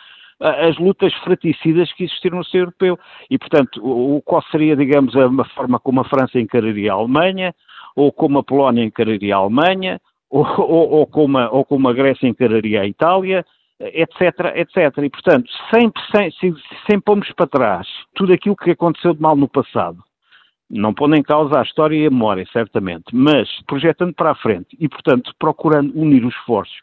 as 0.41 0.79
lutas 0.79 1.13
fraticidas 1.23 1.93
que 1.93 2.05
existiram 2.05 2.39
no 2.39 2.45
seio 2.45 2.63
europeu. 2.63 2.99
E, 3.31 3.39
portanto, 3.39 3.81
o, 3.85 4.23
qual 4.23 4.43
seria, 4.51 4.75
digamos, 4.75 5.15
a, 5.15 5.45
forma 5.55 5.79
como 5.79 6.01
a 6.01 6.05
França 6.05 6.41
encararia 6.41 6.93
a 6.93 6.97
Alemanha, 6.97 7.55
ou 7.95 8.11
como 8.11 8.39
a 8.39 8.43
Polónia 8.43 8.85
encararia 8.85 9.35
a 9.35 9.39
Alemanha, 9.39 10.01
ou, 10.31 10.47
ou, 10.59 10.91
ou, 10.91 11.07
como, 11.07 11.39
a, 11.39 11.51
ou 11.51 11.65
como 11.65 11.89
a 11.89 11.93
Grécia 11.93 12.29
encararia 12.29 12.83
a 12.83 12.87
Itália, 12.87 13.45
etc, 13.81 14.57
etc. 14.57 14.99
E, 15.03 15.11
portanto, 15.11 15.51
sempre, 15.75 16.03
sem, 16.15 16.55
sem, 16.87 17.01
pomos 17.01 17.31
para 17.33 17.47
trás 17.47 17.89
tudo 18.15 18.33
aquilo 18.33 18.57
que 18.57 18.71
aconteceu 18.71 19.15
de 19.15 19.21
mal 19.21 19.35
no 19.35 19.49
passado, 19.49 19.99
não 20.71 20.95
pondo 20.95 21.17
em 21.17 21.23
causa 21.23 21.59
a 21.59 21.63
história 21.63 21.97
e 21.97 22.07
a 22.07 22.11
memória, 22.11 22.47
certamente, 22.53 23.07
mas 23.13 23.49
projetando 23.67 24.15
para 24.15 24.31
a 24.31 24.37
frente 24.37 24.77
e, 24.79 24.89
portanto, 24.89 25.33
procurando 25.39 25.99
unir 25.99 26.25
os 26.25 26.35
esforços, 26.35 26.77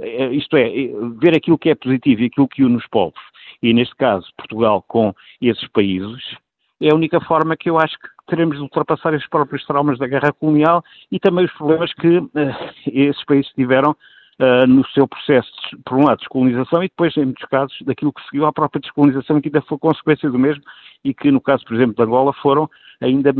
eh, 0.00 0.28
isto 0.32 0.56
é, 0.56 0.68
eh, 0.68 0.90
ver 1.18 1.36
aquilo 1.36 1.58
que 1.58 1.70
é 1.70 1.74
positivo 1.74 2.22
e 2.22 2.26
aquilo 2.26 2.48
que 2.48 2.64
une 2.64 2.76
os 2.76 2.86
povos, 2.88 3.20
e 3.62 3.72
neste 3.72 3.94
caso 3.96 4.26
Portugal 4.36 4.84
com 4.86 5.14
esses 5.40 5.66
países, 5.68 6.22
é 6.80 6.90
a 6.90 6.94
única 6.94 7.20
forma 7.20 7.56
que 7.56 7.68
eu 7.68 7.78
acho 7.78 7.98
que 7.98 8.08
teremos 8.26 8.56
de 8.56 8.62
ultrapassar 8.62 9.12
esses 9.14 9.28
próprios 9.28 9.64
traumas 9.66 9.98
da 9.98 10.06
guerra 10.06 10.32
colonial 10.32 10.82
e 11.10 11.18
também 11.18 11.44
os 11.44 11.52
problemas 11.52 11.92
que 11.94 12.18
uh, 12.18 12.28
esses 12.86 13.24
países 13.24 13.50
tiveram 13.52 13.90
uh, 13.90 14.66
no 14.66 14.86
seu 14.88 15.06
processo, 15.06 15.50
por 15.84 15.98
um 15.98 16.04
lado, 16.04 16.16
de 16.16 16.22
descolonização 16.22 16.82
e 16.82 16.88
depois, 16.88 17.14
em 17.16 17.24
muitos 17.26 17.44
casos, 17.48 17.76
daquilo 17.82 18.12
que 18.12 18.24
seguiu 18.24 18.46
à 18.46 18.52
própria 18.52 18.80
descolonização 18.80 19.40
que 19.40 19.48
ainda 19.48 19.62
foi 19.62 19.78
consequência 19.78 20.30
do 20.30 20.38
mesmo 20.38 20.62
e 21.04 21.12
que, 21.12 21.30
no 21.30 21.40
caso, 21.40 21.64
por 21.64 21.74
exemplo, 21.74 21.94
de 21.94 22.02
Angola, 22.02 22.32
foram 22.34 22.68
ainda 23.00 23.34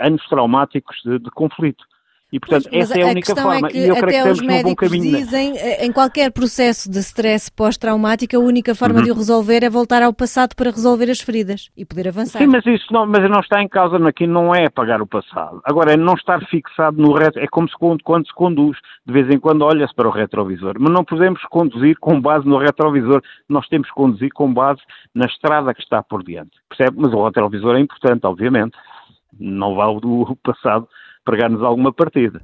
anos 0.00 0.26
traumáticos 0.28 0.96
de, 1.04 1.18
de 1.18 1.30
conflito. 1.30 1.84
E, 2.32 2.40
portanto, 2.40 2.66
pois, 2.70 2.82
essa 2.82 2.98
é 2.98 3.02
a, 3.02 3.08
a 3.08 3.10
única 3.10 3.32
é 3.32 3.36
forma. 3.36 3.68
É 3.68 3.70
que 3.70 3.78
e 3.78 3.88
eu 3.88 3.96
creio 3.96 4.24
que 4.24 4.30
estamos 4.30 4.40
num 4.40 4.62
bom 4.62 4.74
caminho. 4.74 5.12
Né? 5.12 5.18
dizem, 5.18 5.58
eh, 5.58 5.84
em 5.84 5.92
qualquer 5.92 6.32
processo 6.32 6.90
de 6.90 6.98
stress 7.00 7.52
pós-traumático, 7.52 8.34
a 8.34 8.38
única 8.38 8.74
forma 8.74 9.00
uhum. 9.00 9.04
de 9.04 9.10
o 9.10 9.14
resolver 9.14 9.62
é 9.62 9.68
voltar 9.68 10.02
ao 10.02 10.14
passado 10.14 10.56
para 10.56 10.70
resolver 10.70 11.10
as 11.10 11.20
feridas 11.20 11.68
e 11.76 11.84
poder 11.84 12.08
avançar. 12.08 12.38
Sim, 12.38 12.46
mas 12.46 12.64
isso 12.64 12.90
não, 12.90 13.06
mas 13.06 13.28
não 13.30 13.40
está 13.40 13.62
em 13.62 13.68
causa 13.68 13.98
aqui, 14.08 14.26
não 14.26 14.54
é 14.54 14.64
apagar 14.64 15.02
o 15.02 15.06
passado. 15.06 15.60
Agora, 15.62 15.92
é 15.92 15.96
não 15.96 16.14
estar 16.14 16.40
fixado 16.46 16.96
no 16.96 17.12
retro, 17.12 17.38
é 17.38 17.46
como 17.46 17.68
se 17.68 17.76
quando, 17.78 18.02
quando 18.02 18.26
se 18.26 18.32
conduz, 18.32 18.78
de 19.04 19.12
vez 19.12 19.28
em 19.28 19.38
quando 19.38 19.62
olha-se 19.62 19.94
para 19.94 20.08
o 20.08 20.10
retrovisor, 20.10 20.76
mas 20.80 20.90
não 20.90 21.04
podemos 21.04 21.42
conduzir 21.50 21.98
com 22.00 22.18
base 22.18 22.48
no 22.48 22.56
retrovisor, 22.56 23.20
nós 23.46 23.68
temos 23.68 23.88
que 23.88 23.94
conduzir 23.94 24.30
com 24.32 24.52
base 24.52 24.80
na 25.14 25.26
estrada 25.26 25.74
que 25.74 25.82
está 25.82 26.02
por 26.02 26.24
diante, 26.24 26.52
percebe? 26.66 26.96
Mas 26.98 27.12
o 27.12 27.22
retrovisor 27.22 27.76
é 27.76 27.80
importante, 27.80 28.26
obviamente, 28.26 28.74
não 29.38 29.74
vale 29.74 30.00
do 30.00 30.36
passado 30.42 30.88
pregar-nos 31.24 31.62
alguma 31.62 31.92
partida. 31.92 32.40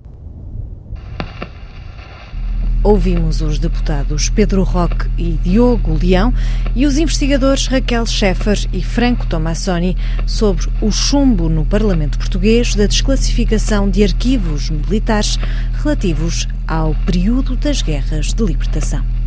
Ouvimos 2.83 3.43
os 3.43 3.59
deputados 3.59 4.31
Pedro 4.31 4.63
Roque 4.63 5.11
e 5.19 5.33
Diogo 5.33 5.99
Leão 6.01 6.33
e 6.77 6.87
os 6.87 6.97
investigadores 6.97 7.67
Raquel 7.67 8.07
Scheffer 8.07 8.57
e 8.73 8.83
Franco 8.83 9.27
Tomassoni 9.27 9.97
sobre 10.27 10.67
o 10.81 10.91
chumbo 10.93 11.49
no 11.49 11.67
Parlamento 11.67 12.17
Português 12.17 12.77
da 12.77 12.87
desclassificação 12.87 13.91
de 13.91 14.05
arquivos 14.05 14.71
militares 14.71 15.39
relativos 15.83 16.47
ao 16.67 16.95
período 17.05 17.57
das 17.57 17.83
guerras 17.83 18.33
de 18.33 18.45
libertação. 18.45 19.18